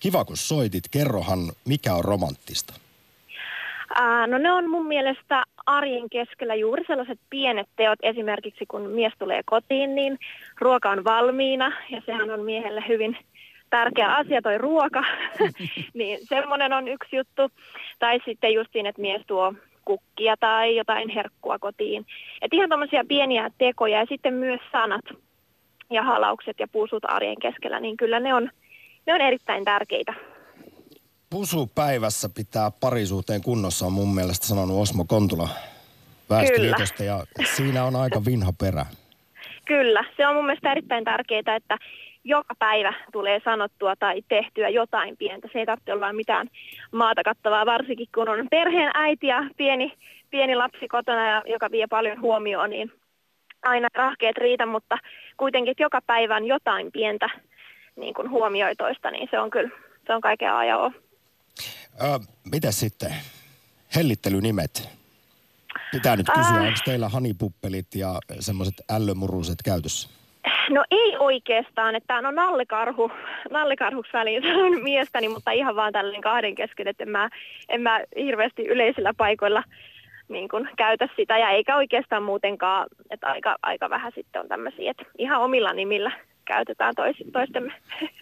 [0.00, 0.84] Kiva kun soitit.
[0.90, 2.74] Kerrohan, mikä on romanttista?
[3.94, 7.98] Ää, no ne on mun mielestä arjen keskellä juuri sellaiset pienet teot.
[8.02, 10.18] Esimerkiksi kun mies tulee kotiin, niin
[10.60, 13.18] ruoka on valmiina ja sehän on miehelle hyvin
[13.70, 15.04] tärkeä asia toi ruoka.
[15.94, 17.50] niin semmoinen on yksi juttu.
[17.98, 19.54] Tai sitten just siinä, että mies tuo
[19.86, 22.06] kukkia tai jotain herkkua kotiin.
[22.42, 25.04] Et ihan tämmöisiä pieniä tekoja ja sitten myös sanat
[25.90, 28.50] ja halaukset ja puusut arjen keskellä, niin kyllä ne on,
[29.06, 30.14] ne on erittäin tärkeitä.
[31.30, 35.48] Pusu päivässä pitää parisuuteen kunnossa on mun mielestä sanonut Osmo Kontula
[36.30, 37.24] Väestöliitosta ja
[37.56, 38.86] siinä on aika vinha perä.
[39.64, 41.78] Kyllä, se on mun mielestä erittäin tärkeää, että
[42.26, 45.48] joka päivä tulee sanottua tai tehtyä jotain pientä.
[45.52, 46.48] Se ei tarvitse olla mitään
[46.92, 49.92] maata kattavaa, varsinkin kun on perheen äiti ja pieni,
[50.30, 52.92] pieni lapsi kotona, ja, joka vie paljon huomioon, niin
[53.62, 54.98] aina rahkeet riitä, mutta
[55.36, 57.30] kuitenkin että joka päivän jotain pientä
[57.96, 59.70] niin kuin huomioitoista, niin se on kyllä,
[60.06, 60.92] se on kaiken A ja O.
[62.02, 62.18] Ö,
[62.50, 63.14] mitä sitten?
[63.96, 64.88] Hellittelynimet.
[65.92, 66.66] Pitää nyt kysyä, äh.
[66.66, 70.08] onko teillä hanipuppelit ja semmoiset ällömuruset käytössä?
[70.70, 73.10] No ei oikeastaan, että no nallikarhu,
[73.50, 77.28] nallikarhuksi väliin sanon miestäni, mutta ihan vaan tällainen kahden kesken, että en mä,
[77.68, 79.62] en mä hirveästi yleisillä paikoilla
[80.28, 84.90] niin kuin käytä sitä ja eikä oikeastaan muutenkaan, että aika, aika vähän sitten on tämmöisiä,
[84.90, 86.12] että ihan omilla nimillä
[86.44, 87.72] käytetään tois, toistemme.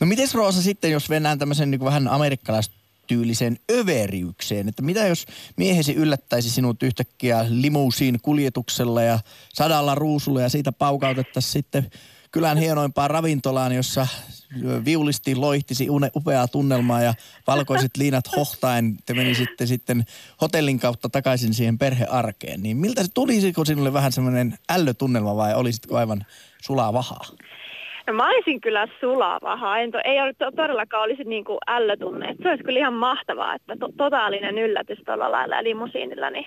[0.00, 2.81] No miten Roosa sitten, jos mennään tämmöisen niin vähän amerikkalaista
[3.12, 4.68] tyyliseen överiukseen.
[4.68, 9.18] Että mitä jos miehesi yllättäisi sinut yhtäkkiä limuusiin kuljetuksella ja
[9.54, 11.90] sadalla ruusulla ja siitä paukautettaisiin sitten
[12.30, 14.06] kylän hienoimpaan ravintolaan, jossa
[14.84, 15.86] viulisti loihtisi
[16.16, 17.14] upeaa tunnelmaa ja
[17.46, 20.04] valkoiset liinat hohtaen te menisitte sitten
[20.40, 22.62] hotellin kautta takaisin siihen perhearkeen.
[22.62, 26.26] Niin miltä se tulisiko sinulle vähän semmoinen ällötunnelma vai olisitko aivan
[26.62, 27.26] sulaa vahaa?
[28.06, 29.78] No mä olisin kyllä sulava.
[29.78, 32.36] En to, ei ole to, todellakaan olisi niin kuin ällötunne.
[32.42, 36.46] Se olisi kyllä ihan mahtavaa, että to, totaalinen yllätys tuolla lailla limusiinilla, niin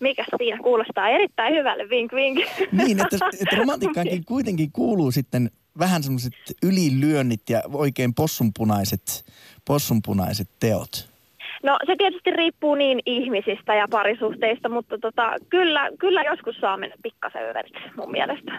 [0.00, 2.38] mikä siinä kuulostaa erittäin hyvälle, vink vink.
[2.72, 6.32] Niin, että, että romantiikkaankin kuitenkin kuuluu sitten vähän semmoiset
[6.62, 9.24] ylilyönnit ja oikein possunpunaiset,
[9.64, 11.16] possunpunaiset teot.
[11.62, 16.96] No se tietysti riippuu niin ihmisistä ja parisuhteista, mutta tota, kyllä, kyllä joskus saa mennä
[17.02, 18.52] pikkasen överiksi mun mielestä.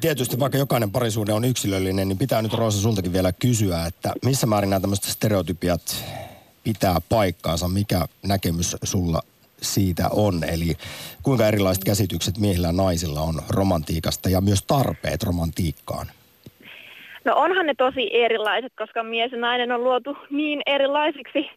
[0.00, 4.46] Tietysti vaikka jokainen parisuhde on yksilöllinen, niin pitää nyt Roosa sultakin vielä kysyä, että missä
[4.46, 6.04] määrin nämä tämmöiset stereotypiat
[6.64, 9.22] pitää paikkaansa, mikä näkemys sulla
[9.62, 10.74] siitä on, eli
[11.22, 16.06] kuinka erilaiset käsitykset miehillä ja naisilla on romantiikasta ja myös tarpeet romantiikkaan?
[17.24, 21.50] No onhan ne tosi erilaiset, koska mies ja nainen on luotu niin erilaisiksi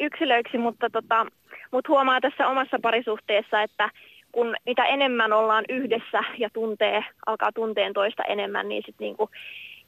[0.00, 1.26] yksilöiksi, mutta, tota,
[1.72, 3.90] mutta huomaa tässä omassa parisuhteessa, että
[4.34, 9.30] kun mitä enemmän ollaan yhdessä ja tuntee, alkaa tunteen toista enemmän, niin sitten niinku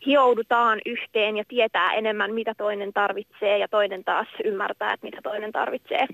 [0.06, 5.52] hioudutaan yhteen ja tietää enemmän, mitä toinen tarvitsee ja toinen taas ymmärtää, että mitä toinen
[5.52, 6.06] tarvitsee.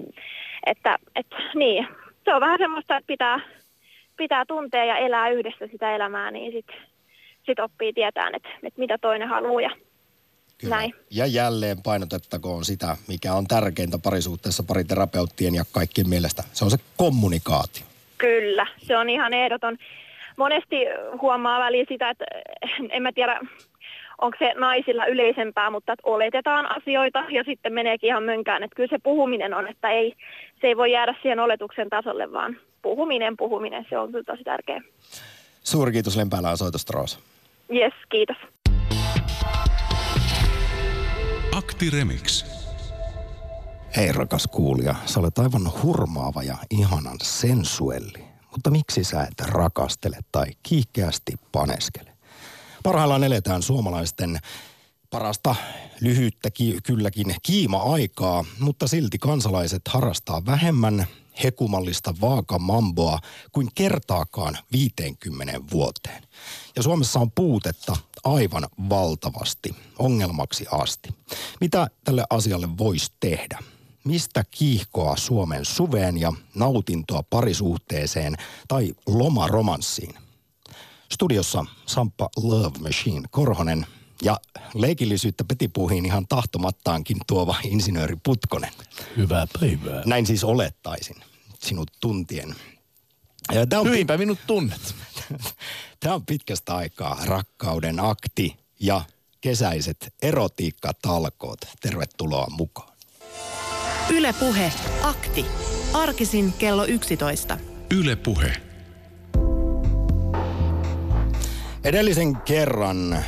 [0.67, 1.89] Että, et, niin,
[2.25, 3.41] se on vähän semmoista, että pitää,
[4.17, 6.77] pitää tuntea ja elää yhdessä sitä elämää, niin sitten
[7.47, 9.71] sit oppii tietään, että, että mitä toinen haluaa ja
[10.59, 10.77] Kyllä.
[10.77, 10.95] Näin.
[11.11, 16.45] Ja jälleen painotettakoon sitä, mikä on tärkeintä parisuhteessa pariterapeuttien ja kaikkien mielestä.
[16.53, 17.92] Se on se kommunikaatio.
[18.23, 19.77] Kyllä, se on ihan ehdoton.
[20.37, 20.77] Monesti
[21.21, 22.25] huomaa väliin sitä, että
[22.91, 23.41] en mä tiedä,
[24.19, 28.63] onko se naisilla yleisempää, mutta että oletetaan asioita ja sitten meneekin ihan mönkään.
[28.63, 30.15] Että kyllä se puhuminen on, että ei,
[30.61, 34.83] se ei voi jäädä siihen oletuksen tasolle, vaan puhuminen, puhuminen, se on kyllä tosi tärkeä.
[35.63, 37.19] Suuri kiitos Lempäälään soitosta, Roosa.
[37.75, 38.37] Yes, kiitos.
[41.57, 42.52] Akti Remix.
[43.97, 48.25] Hei rakas kuulija, sä olet aivan hurmaava ja ihanan sensuelli.
[48.51, 52.13] Mutta miksi sä et rakastele tai kiihkeästi paneskele?
[52.83, 54.39] Parhaillaan eletään suomalaisten
[55.11, 55.55] parasta
[56.01, 61.07] lyhyttä ki- kylläkin kiima-aikaa, mutta silti kansalaiset harrastaa vähemmän
[61.45, 63.19] hekumallista vaakamamboa
[63.53, 66.23] kuin kertaakaan 50 vuoteen.
[66.77, 71.09] Ja Suomessa on puutetta aivan valtavasti, ongelmaksi asti.
[71.61, 73.59] Mitä tälle asialle voisi tehdä?
[74.05, 78.35] Mistä kiihkoa Suomen suveen ja nautintoa parisuhteeseen
[78.69, 80.15] tai lomaromanssiin.
[81.13, 83.87] Studiossa Samppa Love Machine Korhonen
[84.23, 84.41] ja
[84.75, 88.73] leikillisyyttä petipuhiin ihan tahtomattaankin tuova insinööri Putkonen.
[89.17, 90.03] Hyvää päivää.
[90.07, 91.17] Näin siis olettaisin
[91.63, 92.55] sinut tuntien.
[93.53, 94.95] Ja tämä on Hyvinpä minut tunnet.
[96.01, 99.05] Tämä on pitkästä aikaa rakkauden akti ja
[99.41, 101.61] kesäiset erotiikkatalkoot.
[101.81, 102.92] Tervetuloa mukaan.
[104.11, 104.73] Ylepuhe
[105.03, 105.47] akti.
[105.93, 107.59] Arkisin kello 11.
[107.91, 108.53] Ylepuhe.
[111.85, 113.25] Edellisen kerran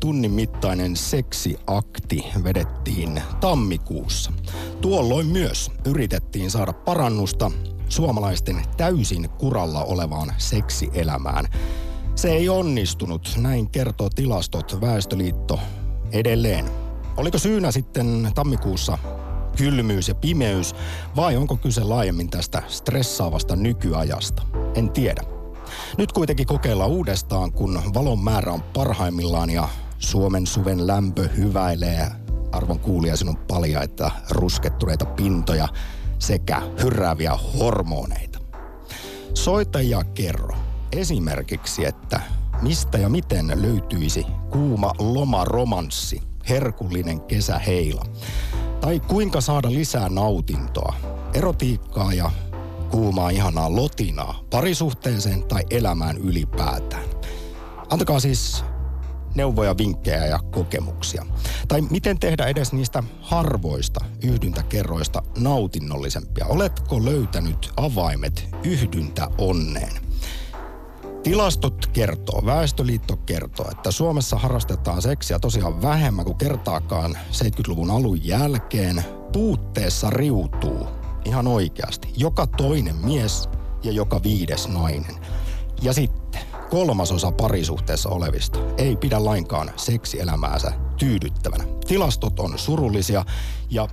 [0.00, 4.32] tunnin mittainen seksiakti vedettiin tammikuussa.
[4.80, 7.50] Tuolloin myös yritettiin saada parannusta
[7.88, 11.44] suomalaisten täysin kuralla olevaan seksielämään.
[12.14, 15.60] Se ei onnistunut, näin kertoo tilastot Väestöliitto
[16.12, 16.64] edelleen.
[17.16, 18.98] Oliko syynä sitten tammikuussa
[19.56, 20.74] kylmyys ja pimeys
[21.16, 24.42] vai onko kyse laajemmin tästä stressaavasta nykyajasta?
[24.74, 25.22] En tiedä.
[25.98, 32.08] Nyt kuitenkin kokeillaan uudestaan, kun valon määrä on parhaimmillaan ja Suomen suven lämpö hyväilee.
[32.52, 35.68] Arvon kuulija sinun palja, että ruskettuneita pintoja
[36.18, 38.38] sekä hyrääviä hormoneita.
[39.34, 40.56] Soita ja kerro
[40.92, 42.20] esimerkiksi, että
[42.62, 48.04] mistä ja miten löytyisi kuuma lomaromanssi, herkullinen kesäheila.
[48.82, 50.94] Tai kuinka saada lisää nautintoa,
[51.34, 52.30] erotiikkaa ja
[52.90, 57.04] kuumaa ihanaa lotinaa parisuhteeseen tai elämään ylipäätään.
[57.90, 58.64] Antakaa siis
[59.34, 61.26] neuvoja, vinkkejä ja kokemuksia.
[61.68, 66.46] Tai miten tehdä edes niistä harvoista yhdyntäkerroista nautinnollisempia.
[66.46, 70.11] Oletko löytänyt avaimet yhdyntä onneen?
[71.22, 79.04] Tilastot kertoo, Väestöliitto kertoo, että Suomessa harrastetaan seksiä tosiaan vähemmän kuin kertaakaan 70-luvun alun jälkeen.
[79.32, 80.86] Puutteessa riutuu
[81.24, 83.48] ihan oikeasti joka toinen mies
[83.82, 85.14] ja joka viides nainen.
[85.82, 91.64] Ja sitten kolmasosa parisuhteessa olevista ei pidä lainkaan seksielämäänsä tyydyttävänä.
[91.86, 93.24] Tilastot on surullisia
[93.70, 93.88] ja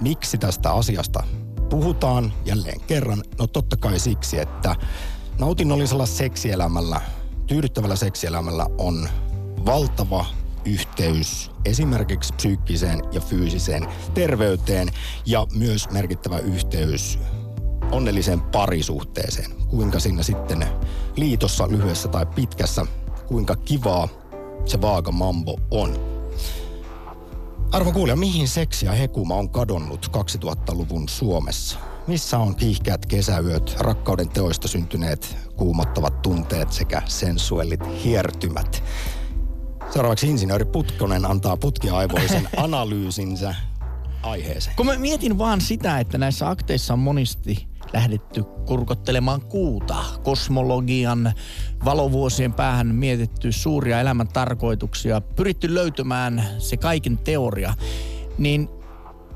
[0.00, 1.22] miksi tästä asiasta
[1.70, 3.22] puhutaan jälleen kerran?
[3.38, 4.76] No totta kai siksi, että
[5.42, 7.00] nautinnollisella seksielämällä,
[7.46, 9.08] tyydyttävällä seksielämällä on
[9.66, 10.26] valtava
[10.64, 14.88] yhteys esimerkiksi psyykkiseen ja fyysiseen terveyteen
[15.26, 17.18] ja myös merkittävä yhteys
[17.92, 19.50] onnelliseen parisuhteeseen.
[19.68, 20.66] Kuinka siinä sitten
[21.16, 22.86] liitossa lyhyessä tai pitkässä,
[23.26, 24.08] kuinka kivaa
[24.64, 26.00] se vaaka mambo on.
[27.72, 31.91] Arvo kuulija, mihin seksi ja hekuma on kadonnut 2000-luvun Suomessa?
[32.06, 38.84] Missä on kiihkeät kesäyöt, rakkauden teoista syntyneet kuumottavat tunteet sekä sensuellit hiertymät?
[39.90, 43.54] Seuraavaksi insinööri Putkonen antaa putkiaivoisen analyysinsä
[44.22, 44.76] aiheeseen.
[44.76, 51.32] Kun mä mietin vaan sitä, että näissä akteissa on monesti lähdetty kurkottelemaan kuuta, kosmologian
[51.84, 57.74] valovuosien päähän mietitty suuria elämän tarkoituksia, pyritty löytämään se kaiken teoria,
[58.38, 58.68] niin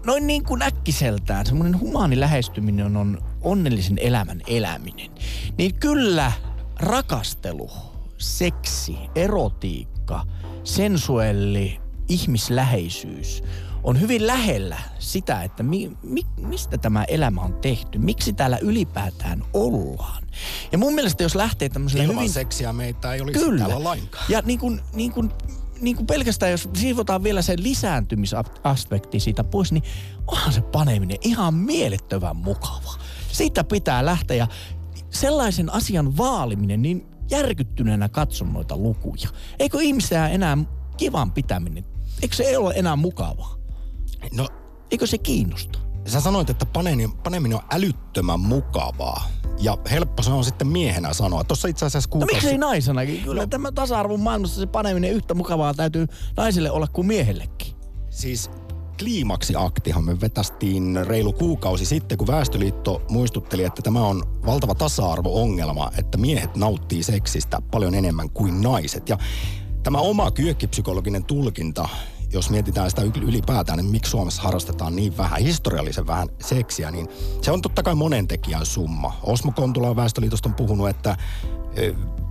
[0.07, 5.11] noin niin kuin äkkiseltään semmoinen humaani lähestyminen on onnellisen elämän eläminen.
[5.59, 6.33] Niin kyllä
[6.77, 7.71] rakastelu,
[8.19, 10.27] seksi, erotiikka,
[10.65, 13.43] sensuelli, ihmisläheisyys
[13.83, 19.45] on hyvin lähellä sitä, että mi, mi, mistä tämä elämä on tehty, miksi täällä ylipäätään
[19.53, 20.23] ollaan.
[20.73, 22.33] Ja mun mielestä jos lähtee tämmöiselle Ilman hyvin...
[22.33, 23.59] seksiä meitä ei olisi Kyllä.
[23.59, 24.25] täällä lainkaan.
[24.29, 25.33] Ja niin kuin, niin kuin,
[25.81, 29.83] niin kuin pelkästään, jos siivotaan vielä se lisääntymisaspekti siitä pois, niin
[30.27, 32.95] onhan se paneminen ihan mielettömän mukava.
[33.33, 34.47] Siitä pitää lähteä ja
[35.11, 39.29] sellaisen asian vaaliminen, niin järkyttyneenä katson noita lukuja.
[39.59, 40.59] Eikö ihmistä enää
[40.97, 41.85] kivan pitäminen,
[42.23, 43.57] eikö se ei ole enää mukavaa?
[44.33, 44.49] No,
[44.91, 45.79] Eikö se kiinnosta?
[46.07, 49.29] Sä sanoit, että paneminen, paneminen on älyttömän mukavaa.
[49.61, 51.45] Ja helppo se on sitten miehenä sanoa.
[51.45, 52.35] Tuossa itse asiassa No kuukausi...
[52.35, 53.23] miksei naisenakin?
[53.23, 53.47] Kyllä no.
[53.47, 57.75] tämä tasa-arvon maailmassa se paneminen yhtä mukavaa täytyy naiselle olla kuin miehellekin.
[58.11, 58.51] Siis
[58.99, 66.19] kliimaksiaktihan me vetästiin reilu kuukausi sitten, kun Väestöliitto muistutteli, että tämä on valtava tasa-arvo-ongelma, että
[66.19, 69.09] miehet nauttii seksistä paljon enemmän kuin naiset.
[69.09, 69.19] Ja
[69.83, 71.89] tämä oma kyökkipsykologinen tulkinta,
[72.33, 77.09] jos mietitään sitä ylipäätään, niin miksi Suomessa harrastetaan niin vähän, historiallisen vähän seksiä, niin
[77.43, 79.21] se on totta kai monen tekijän summa.
[79.23, 81.17] Osmo Kontula Väestöliitosta on puhunut, että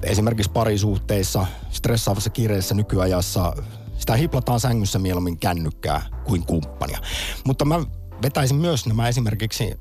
[0.04, 3.54] esimerkiksi parisuhteissa, stressaavassa kiireellisessä nykyajassa
[3.98, 7.00] sitä hiplataan sängyssä mieluummin kännykkää kuin kumppania.
[7.46, 7.80] Mutta mä
[8.22, 9.80] vetäisin myös nämä esimerkiksi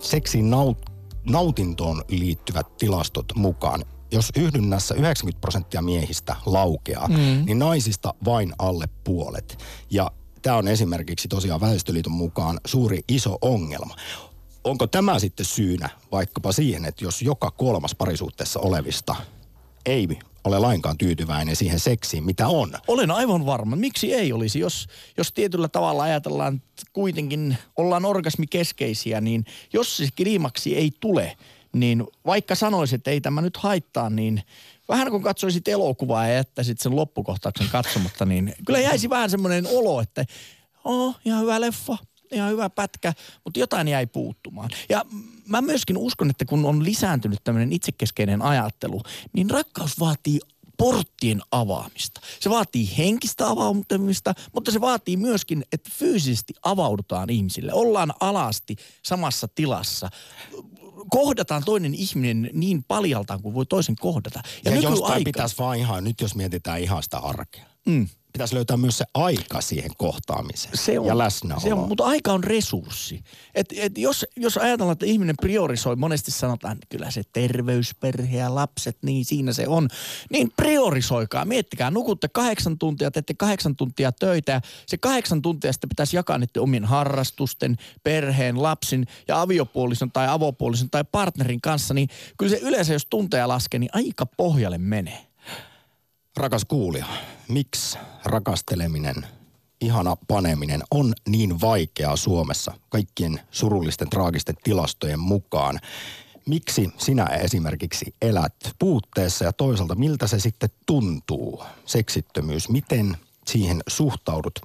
[0.00, 0.90] seksin naut-
[1.24, 3.84] nautintoon liittyvät tilastot mukaan.
[4.12, 7.42] Jos yhdynnässä 90 prosenttia miehistä laukeaa, Mm.
[7.46, 9.58] niin naisista vain alle puolet.
[9.90, 10.10] Ja
[10.42, 13.96] tämä on esimerkiksi tosiaan Väestöliiton mukaan suuri iso ongelma.
[14.64, 19.16] Onko tämä sitten syynä vaikkapa siihen, että jos joka kolmas parisuhteessa olevista
[19.86, 20.08] ei
[20.44, 22.72] ole lainkaan tyytyväinen siihen seksiin, mitä on?
[22.88, 23.76] Olen aivan varma.
[23.76, 24.58] Miksi ei olisi?
[24.60, 24.86] Jos,
[25.16, 31.36] jos tietyllä tavalla ajatellaan, että kuitenkin ollaan orgasmikeskeisiä, niin jos se kliimaksi ei tule,
[31.72, 34.42] niin vaikka sanoisit, että ei tämä nyt haittaa, niin
[34.88, 40.00] vähän kun katsoisit elokuvaa ja jättäisit sen loppukohtauksen katsomatta, niin kyllä jäisi vähän semmoinen olo,
[40.00, 40.24] että
[40.84, 41.96] oh, ihan hyvä leffa,
[42.32, 43.12] ihan hyvä pätkä,
[43.44, 44.70] mutta jotain jäi puuttumaan.
[44.88, 45.04] Ja
[45.48, 49.02] mä myöskin uskon, että kun on lisääntynyt tämmöinen itsekeskeinen ajattelu,
[49.32, 50.40] niin rakkaus vaatii
[50.78, 52.20] porttien avaamista.
[52.40, 57.72] Se vaatii henkistä avautumista, mutta se vaatii myöskin, että fyysisesti avaudutaan ihmisille.
[57.72, 60.10] Ollaan alasti samassa tilassa
[61.10, 64.40] kohdataan toinen ihminen niin paljaltaan kuin voi toisen kohdata.
[64.64, 67.64] Ja, ja jostain pitäisi vaan ihan, nyt jos mietitään ihan sitä arkea.
[67.86, 71.62] Mm pitäisi löytää myös se aika siihen kohtaamiseen se on, ja läsnäoloon.
[71.62, 73.24] Se on, mutta aika on resurssi.
[73.54, 78.54] Et, et jos, jos ajatellaan, että ihminen priorisoi, monesti sanotaan, että kyllä se terveysperhe ja
[78.54, 79.88] lapset, niin siinä se on.
[80.30, 85.88] Niin priorisoikaa, miettikää, nukutte kahdeksan tuntia, teette kahdeksan tuntia töitä ja se kahdeksan tuntia sitten
[85.88, 92.08] pitäisi jakaa niiden omien harrastusten, perheen, lapsin ja aviopuolison tai avopuolison tai partnerin kanssa, niin
[92.38, 95.29] kyllä se yleensä, jos tunteja laskee, niin aika pohjalle menee.
[96.36, 97.06] Rakas kuulija,
[97.48, 99.26] miksi rakasteleminen,
[99.80, 105.80] ihana paneminen on niin vaikeaa Suomessa kaikkien surullisten traagisten tilastojen mukaan?
[106.46, 113.16] Miksi sinä esimerkiksi elät puutteessa ja toisaalta miltä se sitten tuntuu, seksittömyys, miten
[113.46, 114.60] siihen suhtaudut?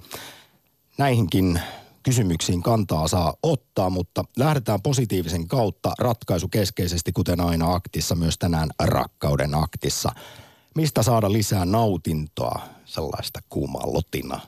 [0.98, 1.60] Näihinkin
[2.02, 8.70] kysymyksiin kantaa saa ottaa, mutta lähdetään positiivisen kautta ratkaisu keskeisesti, kuten aina aktissa, myös tänään
[8.78, 10.12] rakkauden aktissa–
[10.76, 14.40] mistä saada lisää nautintoa, sellaista kuumaa lotina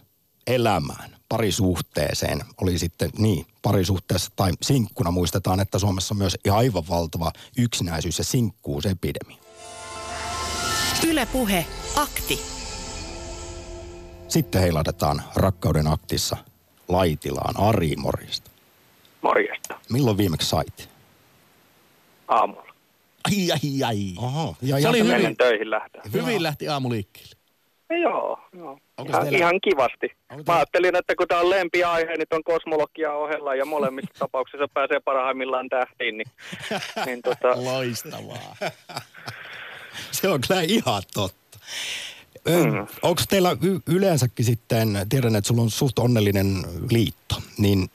[0.46, 2.40] elämään, parisuhteeseen.
[2.62, 8.24] Oli sitten niin, parisuhteessa tai sinkkuna muistetaan, että Suomessa on myös aivan valtava yksinäisyys ja
[8.24, 9.36] sinkkuusepidemia.
[11.08, 11.66] Ylepuhe
[11.96, 12.40] akti.
[14.28, 16.36] Sitten heilahdetaan rakkauden aktissa
[16.88, 18.50] Laitilaan Ari Morjesta.
[19.22, 19.80] Morjesta.
[19.90, 20.88] Milloin viimeksi sait?
[22.28, 22.67] Aamulla.
[23.24, 24.14] Ai, ai, ai.
[24.16, 24.56] Oho.
[24.62, 26.00] Ja, se oli hyvin, töihin lähtö.
[26.12, 27.38] Hyvin lähti aamu liikkeelle.
[28.02, 28.78] Joo, joo.
[29.08, 29.38] Ihan, teillä...
[29.38, 30.16] ihan kivasti.
[30.30, 34.68] Onko Mä ajattelin, että kun tämä on lempiaihe, niin on kosmologia ohella ja molemmissa tapauksissa
[34.74, 36.18] pääsee parhaimmillaan tähtiin.
[36.18, 36.30] Niin,
[37.06, 37.48] niin tota...
[37.70, 38.56] Loistavaa.
[40.10, 41.58] se on kyllä ihan totta.
[42.48, 42.86] Mm.
[43.02, 47.90] Onko teillä y- yleensäkin sitten, tiedän, että sulla on suht onnellinen liitto, niin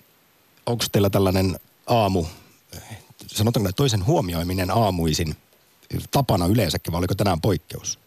[0.66, 2.26] onko teillä tällainen aamu
[3.28, 5.34] sanotaanko toisen huomioiminen aamuisin
[6.12, 8.00] tapana yleensäkin, vai oliko tänään poikkeus?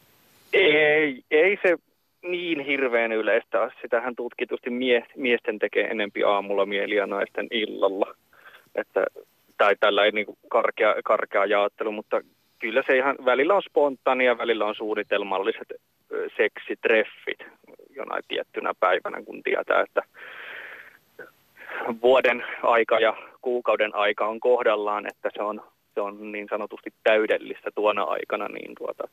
[0.52, 1.76] Ei, ei se
[2.22, 3.72] niin hirveän yleistä ole.
[3.82, 8.14] Sitähän tutkitusti mie, miesten tekee enempi aamulla mieli ja naisten illalla.
[8.74, 9.06] Että,
[9.58, 12.20] tai tällä ei niin karkea, karkea jaottelu, mutta
[12.58, 15.68] kyllä se ihan välillä on spontaania, välillä on suunnitelmalliset
[16.36, 17.38] seksitreffit
[17.96, 20.02] jonain tiettynä päivänä, kun tietää, että
[22.02, 25.62] vuoden aika ja kuukauden aika on kohdallaan, että se on,
[25.94, 29.08] se on niin sanotusti täydellistä tuona aikana, niin, tuota,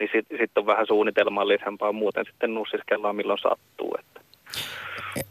[0.00, 3.96] niin sitten sit on vähän suunnitelmallisempaa, muuten sitten nussiskellaan milloin sattuu.
[3.98, 4.20] Että.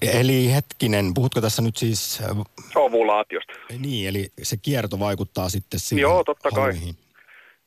[0.02, 2.22] E-, eli hetkinen, puhutko tässä nyt siis...
[2.22, 2.38] Äh,
[2.76, 3.54] Ovulaatiosta.
[3.80, 6.74] Niin, eli se kierto vaikuttaa sitten siihen Joo, totta kai.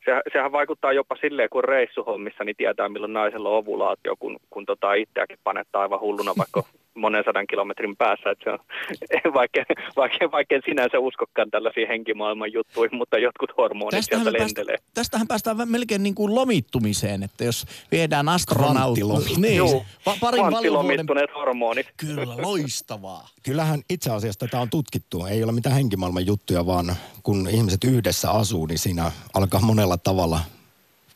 [0.05, 4.65] Se, sehän vaikuttaa jopa silleen, kun reissuhommissa, niin tietää milloin naisella on ovulaatio, kun, kun
[4.65, 6.63] tota itseäkin panettaa aivan hulluna vaikka
[6.99, 8.59] monen sadan kilometrin päässä, että se on,
[9.39, 9.63] vaikka,
[9.95, 14.75] vaikka, vaikka en sinänsä uskokaan tällaisiin henkimaailman juttuihin, mutta jotkut hormonit tästähän sieltä lentelee.
[14.77, 19.01] Päästä, tästähän päästään melkein niin kuin lomittumiseen, että jos viedään astronautti.
[19.37, 19.85] Niin, Joo,
[20.21, 21.87] parin kvanttilomittuneet hormonit.
[21.97, 23.27] Kyllä, loistavaa.
[23.43, 25.25] Kyllähän itse asiassa tätä on tutkittu.
[25.25, 30.39] Ei ole mitään henkimaailman juttuja, vaan kun ihmiset yhdessä asuu, niin siinä alkaa monella tavalla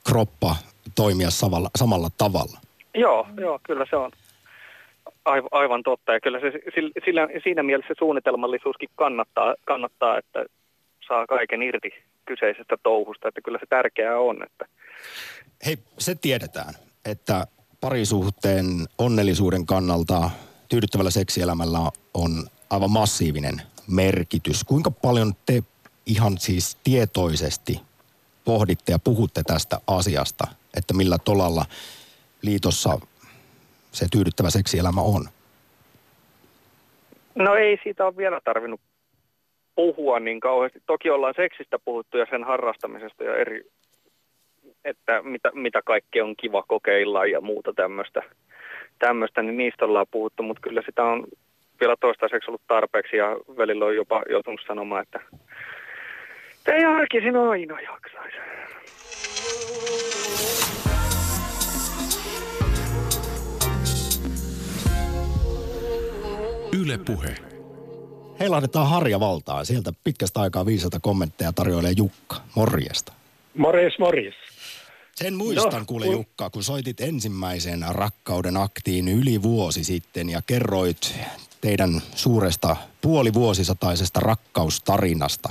[0.09, 0.55] kroppa
[0.95, 2.59] toimia samalla, samalla tavalla.
[2.95, 4.11] Joo, joo, kyllä se on
[5.51, 6.13] aivan totta.
[6.13, 6.51] Ja kyllä se
[7.05, 10.45] sillä, siinä mielessä suunnitelmallisuuskin kannattaa, kannattaa, että
[11.07, 11.89] saa kaiken irti
[12.25, 14.43] kyseisestä touhusta, että kyllä se tärkeää on.
[14.43, 14.65] Että...
[15.65, 16.73] Hei, se tiedetään,
[17.05, 17.47] että
[17.81, 18.65] parisuhteen
[18.97, 20.29] onnellisuuden kannalta
[20.69, 21.79] tyydyttävällä seksielämällä
[22.13, 22.31] on
[22.69, 24.63] aivan massiivinen merkitys.
[24.63, 25.63] Kuinka paljon te
[26.05, 27.81] ihan siis tietoisesti
[28.45, 30.47] pohditte ja puhutte tästä asiasta,
[30.77, 31.65] että millä tolalla
[32.41, 32.99] liitossa
[33.93, 35.25] se tyydyttävä seksielämä on?
[37.35, 38.81] No ei siitä ole vielä tarvinnut
[39.75, 40.79] puhua niin kauheasti.
[40.85, 43.63] Toki ollaan seksistä puhuttu ja sen harrastamisesta ja eri,
[44.85, 48.21] että mitä, mitä kaikkea on kiva kokeilla ja muuta tämmöistä,
[48.99, 51.23] tämmöistä, niin niistä ollaan puhuttu, mutta kyllä sitä on
[51.79, 55.19] vielä toistaiseksi ollut tarpeeksi ja välillä on jopa joutunut sanomaan, että
[56.67, 58.37] ei arkisin aina jaksaisi.
[66.83, 67.35] Yle Puhe.
[68.39, 69.65] Heilahdetaan Harjavaltaan.
[69.65, 72.35] Sieltä pitkästä aikaa viiseltä kommentteja tarjoilee Jukka.
[72.55, 73.13] Morjesta.
[73.57, 74.33] Morjes, morjes.
[75.15, 76.13] Sen muistan, no, kuule kun...
[76.13, 81.15] Jukka, kun soitit ensimmäisen rakkauden aktiin yli vuosi sitten ja kerroit
[81.61, 85.49] teidän suuresta puolivuosisataisesta rakkaustarinasta.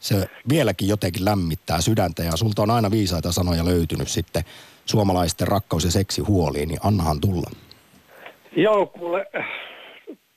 [0.00, 4.44] se vieläkin jotenkin lämmittää sydäntä ja sulta on aina viisaita sanoja löytynyt sitten
[4.86, 7.50] suomalaisten rakkaus- ja seksihuoliin, niin annahan tulla.
[8.56, 9.26] Joo, kuule,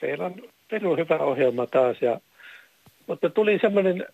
[0.04, 0.36] teillä on
[0.72, 2.20] perun hyvä ohjelma taas, ja,
[3.08, 4.06] mutta tuli semmoinen,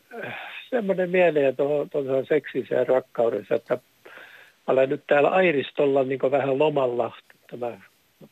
[0.70, 6.60] semmoinen mieleen tuohon, tuohon seksissä ja rakkaudessa, että mä olen nyt täällä Airistolla niin vähän
[6.60, 7.12] lomalla,
[7.52, 7.82] tämä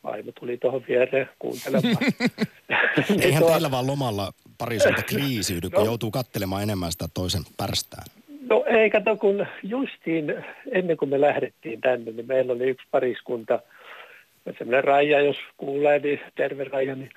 [0.04, 1.96] vaimo tuli tuohon viereen kuuntelemaan.
[3.22, 3.50] Eihän tuo...
[3.50, 8.04] teillä vaan lomalla parisuutta kriisiydy, kun no, joutuu kattelemaan enemmän sitä toisen pärstään.
[8.50, 13.60] No ei kato, kun justiin ennen kuin me lähdettiin tänne, niin meillä oli yksi pariskunta,
[14.58, 17.10] semmoinen Raija, jos kuulee, niin terve Raija, niin,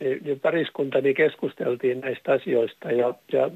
[0.00, 3.50] niin, niin pariskunta, niin keskusteltiin näistä asioista ja, ja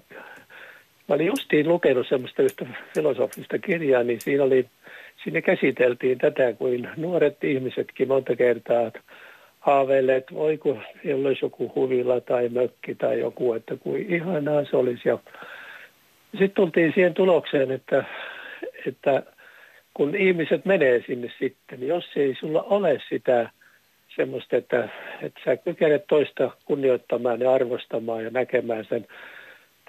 [1.09, 4.67] mä olin justiin lukenut semmoista yhtä filosofista kirjaa, niin siinä oli,
[5.25, 8.91] siinä käsiteltiin tätä, kuin nuoret ihmisetkin monta kertaa
[9.61, 14.77] haaveille, että voiko, jolla olisi joku huvila tai mökki tai joku, että kuin ihanaa se
[14.77, 15.09] olisi.
[15.09, 15.19] Ja
[16.31, 18.05] sitten tultiin siihen tulokseen, että,
[18.87, 19.23] että
[19.95, 23.51] kun ihmiset menee sinne sitten, niin jos ei sulla ole sitä
[24.17, 24.89] semmoista, että,
[25.23, 29.07] että sä kykenet toista kunnioittamaan ja arvostamaan ja näkemään sen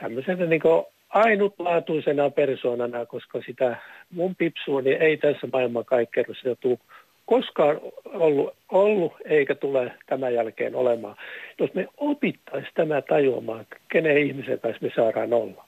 [0.02, 0.62] tämmöisenä niin
[1.10, 3.78] ainutlaatuisena persoonana, koska sitä
[4.10, 6.78] mun pipsuuni ei tässä maailmankaikkeudessa tule
[7.26, 11.16] koskaan ollut, ollut eikä tule tämän jälkeen olemaan.
[11.60, 15.66] Jos me opittaisiin tämä tajuamaan, kenen ihmisen kanssa me saadaan olla,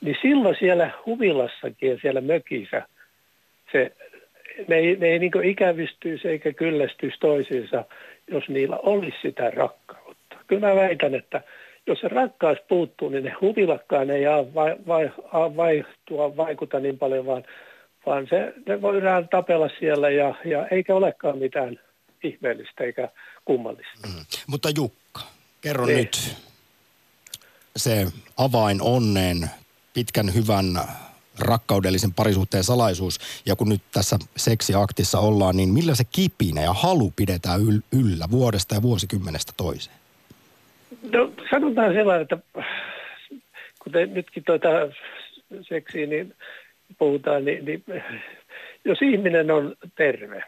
[0.00, 2.82] niin silloin siellä huvilassakin ja siellä mökissä
[3.72, 3.92] se,
[4.68, 7.84] ne ei, ne ei niin ikävystyisi eikä kyllästyisi toisiinsa,
[8.30, 10.36] jos niillä olisi sitä rakkautta.
[10.46, 11.40] Kyllä mä väitän, että
[11.86, 15.84] jos se rakkaus puuttuu, niin ne huvilakkaan ei vai, vai, vai, vai,
[16.36, 17.44] vaikuta niin paljon, vaan
[18.06, 21.80] vaan se, ne voidaan tapella siellä ja, ja eikä olekaan mitään
[22.24, 23.08] ihmeellistä eikä
[23.44, 24.08] kummallista.
[24.08, 24.24] Mm.
[24.46, 25.20] Mutta Jukka,
[25.60, 25.96] kerro niin.
[25.96, 26.36] nyt
[27.76, 29.50] se avain onneen,
[29.94, 30.64] pitkän hyvän
[31.38, 33.42] rakkaudellisen parisuhteen salaisuus.
[33.46, 37.60] Ja kun nyt tässä seksiaktissa ollaan, niin millä se kipinä ja halu pidetään
[37.92, 39.96] yllä vuodesta ja vuosikymmenestä toiseen?
[41.12, 42.38] No sanotaan sellainen, että
[43.84, 44.68] kuten nytkin tuota
[45.68, 46.34] seksiä, niin
[46.98, 47.84] puhutaan, niin, niin
[48.84, 50.42] jos ihminen on terve,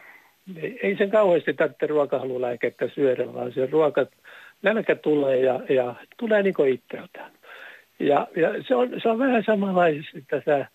[0.55, 4.07] niin ei sen kauheasti tarvitse ruokahalulääkettä syödä, vaan se ruoka,
[4.63, 7.31] nälkä tulee ja, ja tulee niin kuin itseltään.
[7.99, 10.67] Ja, ja se, on, se on vähän samanlaisesti tässä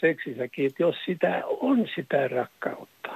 [0.00, 3.10] seksissäkin, että jos sitä on sitä rakkautta,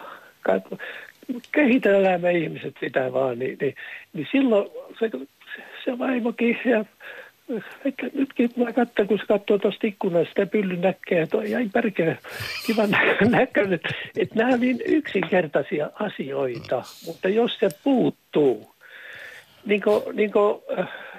[1.52, 3.74] kehitellään me ihmiset sitä vaan, niin, niin,
[4.12, 5.10] niin silloin se,
[5.84, 6.84] se vaimokin ja
[7.84, 12.16] että nytkin mä katson, kun se katsoo tuosta ikkunasta sitä pyllyn näkkeä, toi jäi pärkeä
[12.66, 12.90] kivan
[13.30, 13.80] näköinen,
[14.16, 18.74] että nämä on niin yksinkertaisia asioita, mutta jos se puuttuu,
[19.66, 20.62] niin kuin, niin kuin,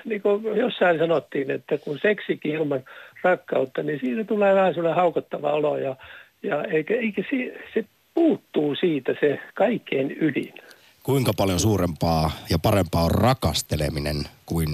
[0.06, 2.84] niin kuin jossain sanottiin, että kun seksikin ilman
[3.26, 5.96] rakkautta, niin siinä tulee vähän sellainen haukottava olo ja,
[6.44, 10.54] ja eikä, eikä se, se puuttuu siitä se kaikkein ydin.
[11.04, 14.16] Kuinka paljon suurempaa ja parempaa on rakasteleminen
[14.46, 14.70] kuin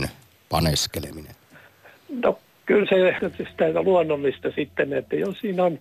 [0.50, 1.36] paneskeleminen?
[2.24, 5.80] No kyllä se sitä luonnollista sitten, että jos siinä on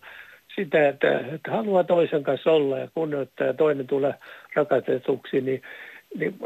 [0.57, 4.15] sitä, että, että haluaa toisen kanssa olla ja kunnioittaa ja toinen tulee
[4.55, 5.63] rakastetuksi, niin,
[6.19, 6.39] niin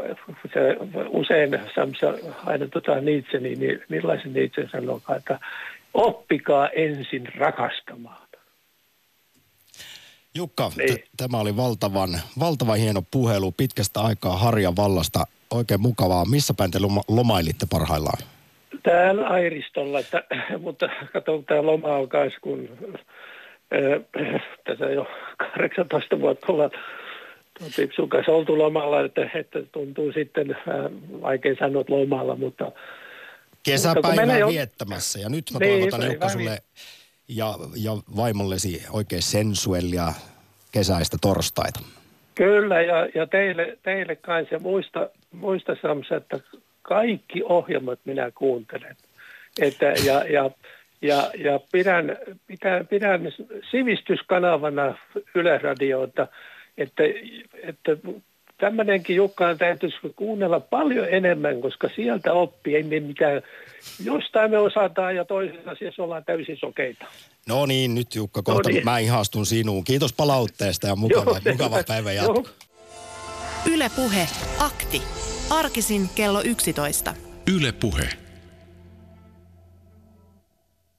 [0.53, 0.77] se
[1.09, 2.13] usein Samsa
[2.45, 5.39] aina tota Nietzsche, niin, niin millaisen Nietzsche sanoo, että
[5.95, 8.25] oppikaa ensin rakastamaan.
[10.35, 10.99] Jukka, niin.
[10.99, 15.19] t- tämä oli valtavan, valtavan hieno puhelu pitkästä aikaa Harjan vallasta.
[15.51, 16.25] Oikein mukavaa.
[16.25, 18.17] Missä päin te lomailitte parhaillaan?
[18.83, 20.23] Täällä Airistolla, että,
[20.63, 22.69] mutta katson, tämä loma alkaisi, kun
[23.73, 25.07] äh, tässä jo
[25.55, 26.71] 18 vuotta ollaan
[27.75, 30.75] Tipsun kanssa oltu lomalla, että, että tuntuu sitten äh,
[31.21, 32.71] vaikea sanoa lomalla, mutta...
[33.65, 34.47] Kesäpäivää jo...
[34.47, 36.61] viettämässä ja nyt mä niin, toivotan Jukka sulle
[37.27, 40.13] ja, ja vaimollesi oikein sensuellia
[40.71, 41.79] kesäistä torstaita.
[42.35, 44.55] Kyllä, ja, ja teille, teille kanssa.
[44.55, 46.39] Ja muista, muista Samsa, että
[46.81, 48.95] kaikki ohjelmat minä kuuntelen.
[49.61, 50.51] Että, ja, ja,
[51.01, 53.21] ja, ja pidän, pidän, pidän
[53.71, 54.97] sivistyskanavana
[55.35, 56.27] Yleisradiota,
[56.77, 57.03] että,
[57.63, 57.91] että
[58.57, 63.41] tämmöinenkin Jukkaan täytyisi kuunnella paljon enemmän, koska sieltä oppii, ei me mitään,
[64.03, 67.05] jostain me osataan ja toisessa asiassa ollaan täysin sokeita.
[67.47, 68.85] No niin, nyt Jukka, kohta no niin.
[68.85, 69.83] mä ihastun sinuun.
[69.83, 72.43] Kiitos palautteesta ja mukava, Joo, mukava päivä jatko.
[73.71, 74.27] Yle Puhe,
[74.59, 75.01] akti.
[75.49, 77.13] Arkisin kello 11.
[77.55, 78.24] Yle Puhe.